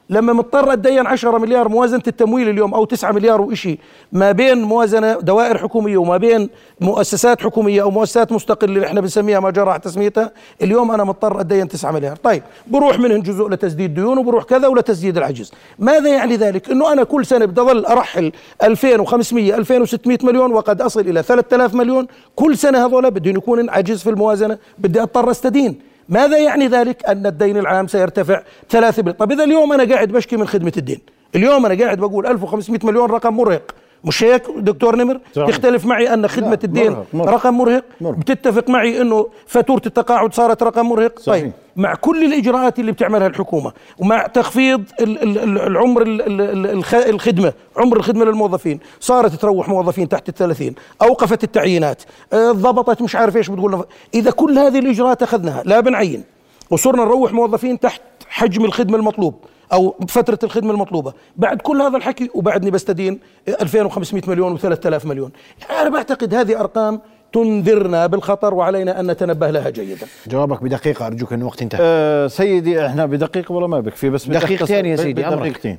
لما 0.09 0.33
مضطر 0.33 0.73
اتدين 0.73 1.07
10 1.07 1.37
مليار 1.37 1.69
موازنة 1.69 2.03
التمويل 2.07 2.49
اليوم 2.49 2.73
أو 2.73 2.85
9 2.85 3.11
مليار 3.11 3.41
وإشي 3.41 3.79
ما 4.11 4.31
بين 4.31 4.61
موازنة 4.61 5.13
دوائر 5.13 5.57
حكومية 5.57 5.97
وما 5.97 6.17
بين 6.17 6.49
مؤسسات 6.81 7.41
حكومية 7.41 7.81
أو 7.81 7.91
مؤسسات 7.91 8.31
مستقلة 8.31 8.73
اللي 8.75 8.87
إحنا 8.87 9.01
بنسميها 9.01 9.39
ما 9.39 9.51
جرى 9.51 9.79
تسميتها 9.79 10.31
اليوم 10.61 10.91
أنا 10.91 11.03
مضطر 11.03 11.41
اتدين 11.41 11.67
9 11.67 11.91
مليار. 11.91 12.15
طيب 12.15 12.43
بروح 12.67 12.99
منهم 12.99 13.21
جزء 13.21 13.49
لتسديد 13.49 13.93
ديون 13.93 14.17
وبروح 14.17 14.43
كذا 14.43 14.67
ولتسديد 14.67 15.17
العجز. 15.17 15.51
ماذا 15.79 16.09
يعني 16.09 16.35
ذلك؟ 16.35 16.69
إنه 16.71 16.93
أنا 16.93 17.03
كل 17.03 17.25
سنة 17.25 17.45
بدي 17.45 17.61
اضل 17.61 17.85
ارحل 17.85 18.31
2500 18.63 19.55
2600 19.55 20.17
مليون 20.23 20.51
وقد 20.51 20.81
أصل 20.81 20.99
إلى 20.99 21.23
3000 21.23 21.73
مليون. 21.73 22.07
كل 22.35 22.57
سنة 22.57 22.85
هذول 22.85 23.11
بدهم 23.11 23.35
يكون 23.35 23.69
عجز 23.69 24.03
في 24.03 24.09
الموازنة 24.09 24.57
بدي 24.77 25.01
أضطر 25.01 25.31
أستدين. 25.31 25.79
ماذا 26.09 26.37
يعني 26.37 26.67
ذلك 26.67 27.05
أن 27.05 27.25
الدين 27.25 27.57
العام 27.57 27.87
سيرتفع 27.87 28.41
ثلاثة 28.69 29.03
بال... 29.03 29.17
طب 29.17 29.31
إذا 29.31 29.43
اليوم 29.43 29.73
أنا 29.73 29.93
قاعد 29.93 30.11
بشكي 30.11 30.37
من 30.37 30.47
خدمة 30.47 30.73
الدين. 30.77 30.99
اليوم 31.35 31.65
أنا 31.65 31.83
قاعد 31.83 31.97
بقول 31.97 32.27
1500 32.27 32.79
مليون 32.83 33.09
رقم 33.09 33.33
مرهق. 33.37 33.75
مش 34.03 34.23
هيك 34.23 34.43
دكتور 34.57 34.95
نمر. 34.95 35.19
تختلف 35.33 35.85
معي 35.85 36.13
أن 36.13 36.27
خدمة 36.27 36.59
الدين 36.63 36.91
مرهق، 36.91 37.05
مرهق. 37.13 37.29
رقم 37.33 37.53
مرهق 37.57 37.83
مرهق. 38.01 38.15
بتتفق 38.17 38.69
معي 38.69 39.01
أنه 39.01 39.27
فاتورة 39.47 39.81
التقاعد 39.85 40.33
صارت 40.33 40.63
رقم 40.63 40.85
مرهق 40.85 41.19
صحيح. 41.19 41.41
طيب 41.43 41.51
مع 41.75 41.95
كل 41.95 42.23
الإجراءات 42.25 42.79
اللي 42.79 42.91
بتعملها 42.91 43.27
الحكومة 43.27 43.71
ومع 43.97 44.27
تخفيض 44.27 44.83
ال- 45.01 45.23
ال- 45.23 45.37
ال- 45.37 45.61
العمر 45.61 46.01
ال- 46.01 46.21
ال- 46.21 46.41
ال- 46.41 46.67
الخ- 46.77 46.93
الخدمة 47.07 47.53
عمر 47.77 47.97
الخدمة 47.97 48.25
للموظفين 48.25 48.79
صارت 48.99 49.33
تروح 49.35 49.69
موظفين 49.69 50.09
تحت 50.09 50.29
الثلاثين 50.29 50.75
أوقفت 51.01 51.43
التعيينات 51.43 52.03
آه، 52.33 52.51
ضبطت 52.51 53.01
مش 53.01 53.15
عارف 53.15 53.37
إيش 53.37 53.49
بتقول 53.49 53.85
إذا 54.13 54.31
كل 54.31 54.57
هذه 54.59 54.79
الإجراءات 54.79 55.23
أخذناها 55.23 55.63
لا 55.65 55.79
بنعين 55.79 56.23
وصرنا 56.71 57.03
نروح 57.05 57.33
موظفين 57.33 57.79
تحت 57.79 58.01
حجم 58.29 58.65
الخدمة 58.65 58.97
المطلوب 58.97 59.35
أو 59.73 59.95
فترة 60.07 60.39
الخدمة 60.43 60.71
المطلوبة. 60.71 61.13
بعد 61.35 61.61
كل 61.61 61.81
هذا 61.81 61.97
الحكي 61.97 62.29
وبعدني 62.33 62.71
بستدين 62.71 63.19
2500 63.47 64.23
مليون 64.27 64.59
و3000 64.59 65.05
مليون. 65.05 65.31
يعني 65.61 65.81
أنا 65.81 65.89
بعتقد 65.89 66.33
هذه 66.33 66.59
أرقام 66.59 67.01
تنذرنا 67.33 68.07
بالخطر 68.07 68.53
وعلينا 68.53 68.99
أن 68.99 69.11
نتنبه 69.11 69.49
لها 69.49 69.69
جيدا. 69.69 70.07
جوابك 70.27 70.63
بدقيقة 70.63 71.07
أرجوك 71.07 71.33
أن 71.33 71.39
الوقت 71.39 71.61
انتهى. 71.61 71.79
آه 71.81 72.27
سيدي 72.27 72.85
إحنا 72.85 73.05
بدقيقة 73.05 73.53
ولا 73.53 73.67
ما 73.67 73.79
بكفي 73.79 74.09
بس 74.09 74.27
دقيقتين 74.27 74.85
يا 74.85 74.95
سيدي، 74.95 75.27
أمرك. 75.27 75.39
بدقيقتين. 75.39 75.77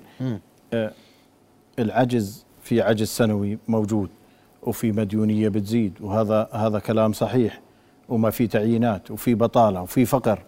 آه 0.73 0.93
العجز 1.79 2.47
في 2.63 2.83
عجز 2.83 3.09
سنوي 3.09 3.59
موجود 3.69 4.09
وفي 4.63 4.93
مديونية 4.93 5.49
بتزيد 5.49 5.93
وهذا 6.01 6.49
هذا 6.53 6.79
كلام 6.79 7.13
صحيح 7.13 7.61
وما 8.09 8.31
في 8.31 8.47
تعيينات 8.47 9.11
وفي 9.11 9.35
بطالة 9.35 9.83
وفي 9.83 10.05
فقر. 10.05 10.39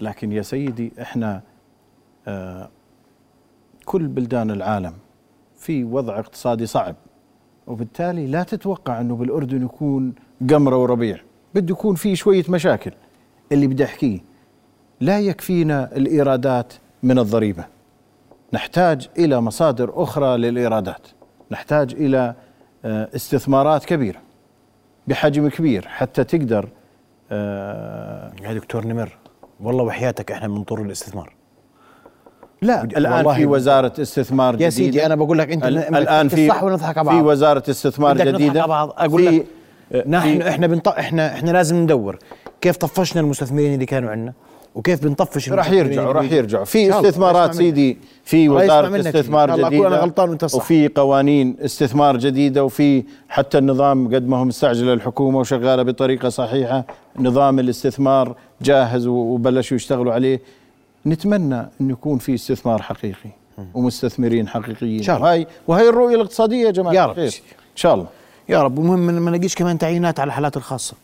لكن 0.00 0.32
يا 0.32 0.42
سيدي 0.42 0.92
إحنا 1.00 1.40
كل 3.84 4.06
بلدان 4.06 4.50
العالم 4.50 4.94
في 5.56 5.84
وضع 5.84 6.18
اقتصادي 6.18 6.66
صعب 6.66 6.96
وبالتالي 7.66 8.26
لا 8.26 8.42
تتوقع 8.42 9.00
إنه 9.00 9.16
بالأردن 9.16 9.64
يكون 9.64 10.14
قمرة 10.50 10.76
وربيع. 10.76 11.18
بده 11.54 11.72
يكون 11.72 11.94
في 11.94 12.16
شوية 12.16 12.44
مشاكل 12.48 12.92
اللي 13.52 13.66
بدي 13.66 13.84
أحكيه. 13.84 14.20
لا 15.00 15.20
يكفينا 15.20 15.96
الإيرادات 15.96 16.72
من 17.02 17.18
الضريبة. 17.18 17.64
نحتاج 18.52 19.08
إلى 19.18 19.40
مصادر 19.40 20.02
أخرى 20.02 20.36
للإيرادات. 20.36 21.06
نحتاج 21.50 21.94
إلى 21.94 22.34
آه، 22.84 23.08
استثمارات 23.16 23.84
كبيرة 23.84 24.20
بحجم 25.06 25.48
كبير 25.48 25.88
حتى 25.88 26.24
تقدر 26.24 26.68
آه، 27.30 28.32
يا 28.42 28.54
دكتور 28.54 28.86
نمر 28.86 29.18
والله 29.60 29.84
وحياتك 29.84 30.32
إحنا 30.32 30.48
بنضر 30.48 30.82
الاستثمار. 30.82 31.34
لا 32.64 32.84
الآن 32.84 33.34
في 33.34 33.46
وزارة 33.46 33.92
استثمار 34.00 34.54
جديده 34.54 34.64
يا 34.64 34.70
سيدي 34.70 35.06
أنا 35.06 35.14
بقول 35.14 35.38
لك 35.38 35.52
أنت 35.52 35.64
الآن 35.64 36.28
في 36.28 36.46
الصح 36.46 36.62
ونضحك 36.62 36.98
على 36.98 37.06
بعض 37.06 37.16
في 37.16 37.22
وزارة 37.22 37.62
استثمار 37.70 38.14
بدك 38.14 38.26
نضحك 38.26 38.34
جديدة 38.40 38.60
على 38.62 38.68
بعض 38.68 38.94
أقول 38.96 39.26
لك 39.26 39.46
نحن 40.06 40.42
إحنا 40.42 40.66
بنط... 40.66 40.88
إحنا 40.88 41.34
إحنا 41.34 41.50
لازم 41.50 41.76
ندور 41.76 42.18
كيف 42.60 42.76
طفشنا 42.76 43.20
المستثمرين 43.20 43.74
اللي 43.74 43.86
كانوا 43.86 44.10
عندنا 44.10 44.32
وكيف 44.74 45.04
بنطفش 45.04 45.48
راح 45.48 45.66
المستثمرين 45.66 45.92
يرجعوا 45.92 46.12
راح. 46.12 46.32
يرجعوا 46.32 46.64
في. 46.64 46.98
استثمارات. 46.98 47.54
سيدي 47.54 47.98
في 48.24 48.48
وزارة. 48.48 49.00
استثمار 49.00 49.56
جديده 49.56 49.86
أنا 49.88 49.96
غلطان 49.96 50.28
وأنت 50.28 50.44
صح. 50.44 50.58
وفي 50.58 50.88
قوانين 50.88 51.56
استثمار 51.64 52.16
جديدة 52.16 52.64
وفي 52.64 53.04
حتى 53.28 53.58
النظام 53.58 54.14
قد 54.14 54.28
ما 54.28 54.36
هو 54.36 54.44
مستعجل 54.44 54.92
الحكومة 54.92 55.38
وشغالة 55.38 55.82
بطريقة 55.82 56.28
صحيحة 56.28 56.84
نظام 57.18 57.58
الاستثمار 57.58 58.36
جاهز 58.62 59.06
وبلشوا 59.06 59.76
يشتغلوا 59.76 60.12
عليه 60.12 60.40
نتمنى 61.06 61.66
انه 61.80 61.92
يكون 61.92 62.18
في 62.18 62.34
استثمار 62.34 62.82
حقيقي 62.82 63.30
ومستثمرين 63.74 64.48
حقيقيين. 64.48 64.98
إن 64.98 65.02
شاء 65.02 65.16
الله. 65.16 65.28
وهي 65.28 65.46
وهي 65.68 65.88
الرؤية 65.88 66.14
الاقتصادية 66.14 66.66
يا 66.66 66.70
جماعة 66.70 66.92
يا 66.94 67.06
رب. 67.06 67.18
إن 67.18 67.30
شاء 67.74 67.94
الله. 67.94 68.06
يا 68.48 68.62
رب. 68.62 68.78
المهم 68.78 68.98
ما- 68.98 69.30
نلاقيش 69.30 69.54
كمان 69.54 69.78
تعيينات 69.78 70.20
على 70.20 70.28
الحالات 70.28 70.56
الخاصة. 70.56 70.94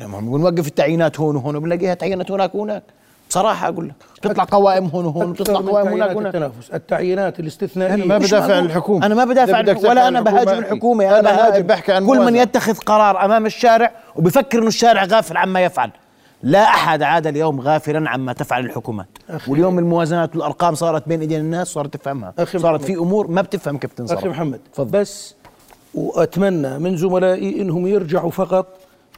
لما 0.00 0.20
بنقول 0.20 0.40
نوقف 0.40 0.66
التعيينات 0.66 1.20
هون 1.20 1.36
وهون. 1.36 1.56
وبنلاقيها 1.56 1.94
تعيينات 1.94 2.30
هناك 2.30 2.54
وهناك. 2.54 2.82
بصراحة 3.30 3.68
أقول 3.68 3.88
لك. 3.88 3.94
تطلع 4.22 4.44
قوائم 4.44 4.84
هون 4.86 5.04
وهون 5.04 5.30
وتطلع 5.30 5.60
من 5.60 5.68
قوائم 5.68 5.88
هناك 5.88 6.16
وهناك. 6.16 6.26
التنافس. 6.34 6.70
التعيينات 6.74 7.40
الاستثنائية. 7.40 7.94
أنا 7.94 8.04
ما 8.04 8.18
بدافع 8.18 8.36
عن 8.44 8.50
معقول. 8.50 8.66
الحكومة. 8.66 9.06
أنا 9.06 9.14
ما 9.14 9.24
بدافع 9.24 9.56
عن 9.56 9.68
ولا 9.76 10.02
عن 10.06 10.24
بهاجم 10.24 10.48
أنا 10.50 11.20
أنا 11.20 11.30
هاجم 11.30 11.50
بهاجم. 11.50 11.66
بحكي 11.66 11.92
عن 11.92 12.06
كل 12.06 12.18
من. 12.24 12.36
يتخذ 12.36 12.74
قرار 12.74 13.24
أمام 13.24 13.46
الشارع 13.46 13.92
وبفكر 14.16 14.58
إنه 14.58 14.66
الشارع 14.68 15.04
غافل 15.04 15.36
عما 15.36 15.64
يفعل. 15.64 15.90
لا 16.46 16.62
أحد 16.62 17.02
عاد 17.02 17.26
اليوم 17.26 17.60
غافلا 17.60 18.10
عما 18.10 18.32
تفعل 18.32 18.64
الحكومات 18.64 19.06
واليوم 19.48 19.78
الموازنات 19.78 20.36
والأرقام 20.36 20.74
صارت 20.74 21.08
بين 21.08 21.20
ايدين 21.20 21.40
الناس 21.40 21.68
صارت 21.68 21.96
تفهمها 21.96 22.34
أخي 22.38 22.58
صارت 22.58 22.80
محمد. 22.80 22.86
في 22.86 22.98
أمور 22.98 23.26
ما 23.26 23.42
بتفهم 23.42 23.78
كيف 23.78 23.92
تنصرف 23.92 24.18
أخي 24.18 24.28
محمد 24.28 24.60
تفضل. 24.72 25.00
بس 25.00 25.34
وأتمنى 25.94 26.78
من 26.78 26.96
زملائي 26.96 27.60
إنهم 27.62 27.86
يرجعوا 27.86 28.30
فقط 28.30 28.66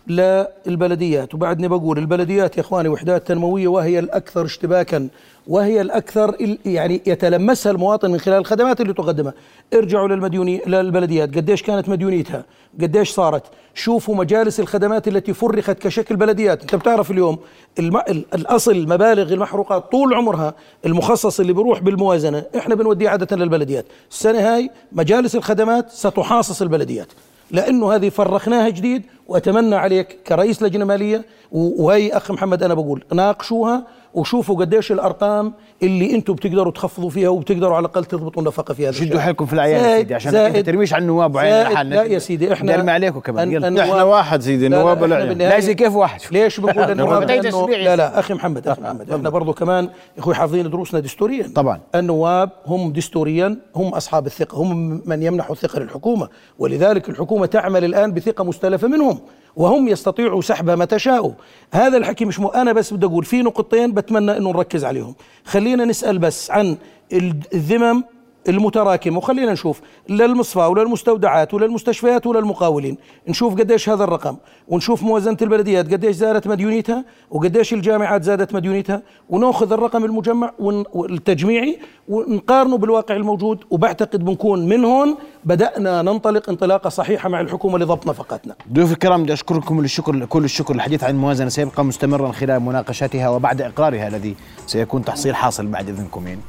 للبلديات. 0.08 1.34
وبعدني 1.34 1.68
بقول 1.68 1.98
البلديات 1.98 2.56
يا 2.56 2.62
إخواني 2.62 2.88
وحدات 2.88 3.26
تنموية 3.28 3.68
وهي 3.68 3.98
الأكثر 3.98 4.44
اشتباكا 4.44 5.08
وهي 5.46 5.80
الأكثر 5.80 6.28
ال- 6.28 6.58
يعني 6.64 7.02
يتلمسها 7.06 7.72
المواطن 7.72 8.10
من 8.10 8.18
خلال 8.20 8.38
الخدمات 8.38 8.80
اللي 8.80 8.92
تقدمها. 8.92 9.34
ارجعوا 9.74 10.08
للمديوني 10.08 10.62
للبلديات. 10.66 11.36
قديش 11.36 11.62
كانت 11.62 11.88
مديونيتها؟ 11.88 12.44
قديش 12.80 13.10
صارت؟ 13.10 13.42
شوفوا 13.74 14.14
مجالس 14.14 14.60
الخدمات 14.60 15.08
التي 15.08 15.32
فرخت 15.34 15.78
كشكل 15.78 16.16
بلديات. 16.16 16.60
أنت 16.60 16.74
بتعرف 16.74 17.10
اليوم 17.10 17.38
الم... 17.78 17.96
ال- 17.96 18.24
الأصل 18.34 18.88
مبالغ 18.88 19.32
المحروقات 19.32 19.92
طول 19.92 20.14
عمرها 20.14 20.54
المخصص 20.86 21.40
اللي 21.40 21.52
بيروح 21.52 21.80
بالموازنة. 21.80 22.44
إحنا 22.56 22.74
بنوديه 22.74 23.08
عادة 23.08 23.36
للبلديات. 23.36 23.86
السنة 24.10 24.38
هاي 24.38 24.70
مجالس 24.92 25.36
الخدمات 25.36 25.90
ستحاصص 25.90 26.62
البلديات. 26.62 27.08
لأنه 27.50 27.92
هذه 27.94 28.08
فرخناها 28.08 28.68
جديد 28.68 29.02
وأتمنى 29.28 29.74
عليك 29.76 30.18
كرئيس 30.26 30.62
لجنة 30.62 30.84
مالية 30.84 31.24
وهي 31.52 32.10
أخ 32.16 32.30
محمد 32.30 32.62
أنا 32.62 32.74
بقول 32.74 33.04
ناقشوها 33.12 33.84
وشوفوا 34.14 34.56
قديش 34.56 34.92
الأرقام 34.92 35.52
اللي 35.82 36.14
أنتم 36.14 36.34
بتقدروا 36.34 36.72
تخفضوا 36.72 37.10
فيها 37.10 37.28
وبتقدروا 37.28 37.76
على 37.76 37.86
الأقل 37.86 38.04
تضبطوا 38.04 38.42
النفقة 38.42 38.74
في 38.74 38.84
هذا 38.84 38.92
شدوا. 38.92 39.20
حيلكم 39.20 39.46
في 39.46 39.52
الأعيان 39.52 39.84
يا 39.84 39.96
سيدي؟ 39.96 40.14
عشان 40.14 40.32
زائد- 40.32 40.56
انت 40.56 40.66
ترميش 40.66 40.92
على 40.94 41.02
النواب 41.02 41.34
وعين 41.34 41.88
لا 41.90 42.02
يا 42.02 42.18
سيدي 42.18 42.52
إحنا 42.52 42.76
نرمي 42.76 42.90
عليكم 42.90 43.20
كمان. 43.20 43.50
أن- 43.50 43.52
يلا. 43.52 43.68
النواب- 43.68 43.88
إحنا 43.88 44.02
واحد. 44.02 44.40
سيدي 44.42 44.68
لا، 44.68 44.76
لا، 44.76 44.80
النواب 44.80 44.98
بالنهاية- 44.98 45.38
لا 45.38 45.60
زي 45.60 45.74
كيف 45.74 45.94
واحد؟ 45.94 46.20
ليش 46.30 46.60
بقول 46.60 46.90
النواب 46.90 47.30
لا 47.70 47.96
لا 47.96 48.18
أخي 48.18 48.34
محمد 48.34 48.68
أخي 48.68 48.82
محمد 48.82 49.10
إحنا 49.10 49.30
برضه 49.30 49.52
كمان 49.52 49.84
يا 49.84 49.90
إخوي 50.18 50.34
حافظين 50.34 50.70
دروسنا 50.70 51.00
دستوريا. 51.00 51.50
طبعا. 51.54 51.80
النواب 51.94 52.50
هم 52.66 52.92
دستوريا 52.92 53.56
هم 53.76 53.88
أصحاب 53.88 54.26
الثقة 54.26 54.56
هم 54.58 55.02
من 55.04 55.22
يمنحوا 55.22 55.52
الثقة 55.54 55.78
للحكومة 55.80 56.28
ولذلك 56.58 57.08
الحكومة 57.08 57.46
تعمل 57.46 57.84
الآن 57.84 58.12
بثقة 58.14 58.44
مستلفة 58.44 58.88
منهم. 58.88 59.17
وهم 59.56 59.88
يستطيعوا 59.88 60.40
سحبها 60.40 60.76
متى 60.76 60.98
شاءوا 60.98 61.32
هذا 61.72 61.96
الحكي 61.96 62.24
مش 62.24 62.40
مو 62.40 62.48
أنا 62.48 62.72
بس 62.72 62.94
بدي 62.94 63.06
أقول 63.06 63.24
في 63.24 63.42
نقطتين 63.42 63.92
بتمنى 63.92 64.36
إنه 64.36 64.50
نركز 64.50 64.84
عليهم. 64.84 65.14
خلينا 65.44 65.84
نسأل 65.84 66.18
بس 66.18 66.50
عن 66.50 66.76
الذمم 67.12 68.04
المتراكمة 68.48 69.18
وخلينا 69.18 69.52
نشوف 69.52 69.80
للمصفى 70.08 70.58
وللمستودعات 70.58 71.54
وللمستشفيات 71.54 72.26
وللمقاولين 72.26 72.96
نشوف 73.28 73.54
قديش 73.54 73.88
هذا 73.88 74.04
الرقم 74.04 74.36
ونشوف 74.68 75.02
موازنة 75.02 75.36
البلديات 75.42 75.92
قديش 75.92 76.16
زادت 76.16 76.46
مديونيتها 76.46 77.04
وقديش 77.30 77.72
الجامعات 77.72 78.22
زادت 78.22 78.54
مديونيتها 78.54 79.02
ونأخذ 79.30 79.72
الرقم 79.72 80.04
المجمع 80.04 80.52
والتجميعي 80.94 81.78
ونقارنه 82.08 82.78
بالواقع 82.78 83.16
الموجود. 83.16 83.64
وبعتقد 83.70 84.24
بنكون 84.24 84.68
من 84.68 84.84
هون 84.84 85.16
بدأنا 85.44 86.02
ننطلق 86.02 86.50
انطلاقة 86.50 86.90
صحيحة 86.90 87.28
مع 87.28 87.40
الحكومة 87.40 87.78
لضبط 87.78 88.06
نفقاتنا 88.06 88.54
ضيوف 88.72 88.92
الكرام 88.92 89.22
بدي 89.22 89.32
أشكركم 89.32 89.80
الشكر 89.80 90.24
كل 90.24 90.44
الشكر. 90.44 90.74
الحديث 90.74 91.04
عن 91.04 91.10
الموازنة 91.10 91.48
سيبقى 91.48 91.84
مستمرا 91.84 92.32
خلال 92.32 92.60
مناقشتها 92.60 93.28
وبعد 93.28 93.62
إقرارها 93.62 94.08
الذي 94.08 94.34
سيكون 94.66 95.04
تحصيل 95.04 95.36
حاصل 95.36 95.66
بعد 95.66 95.88
إذنكم. 95.88 96.26
يعني 96.26 96.40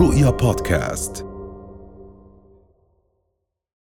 رؤيا 0.00 0.30
بودكاست. 0.30 1.29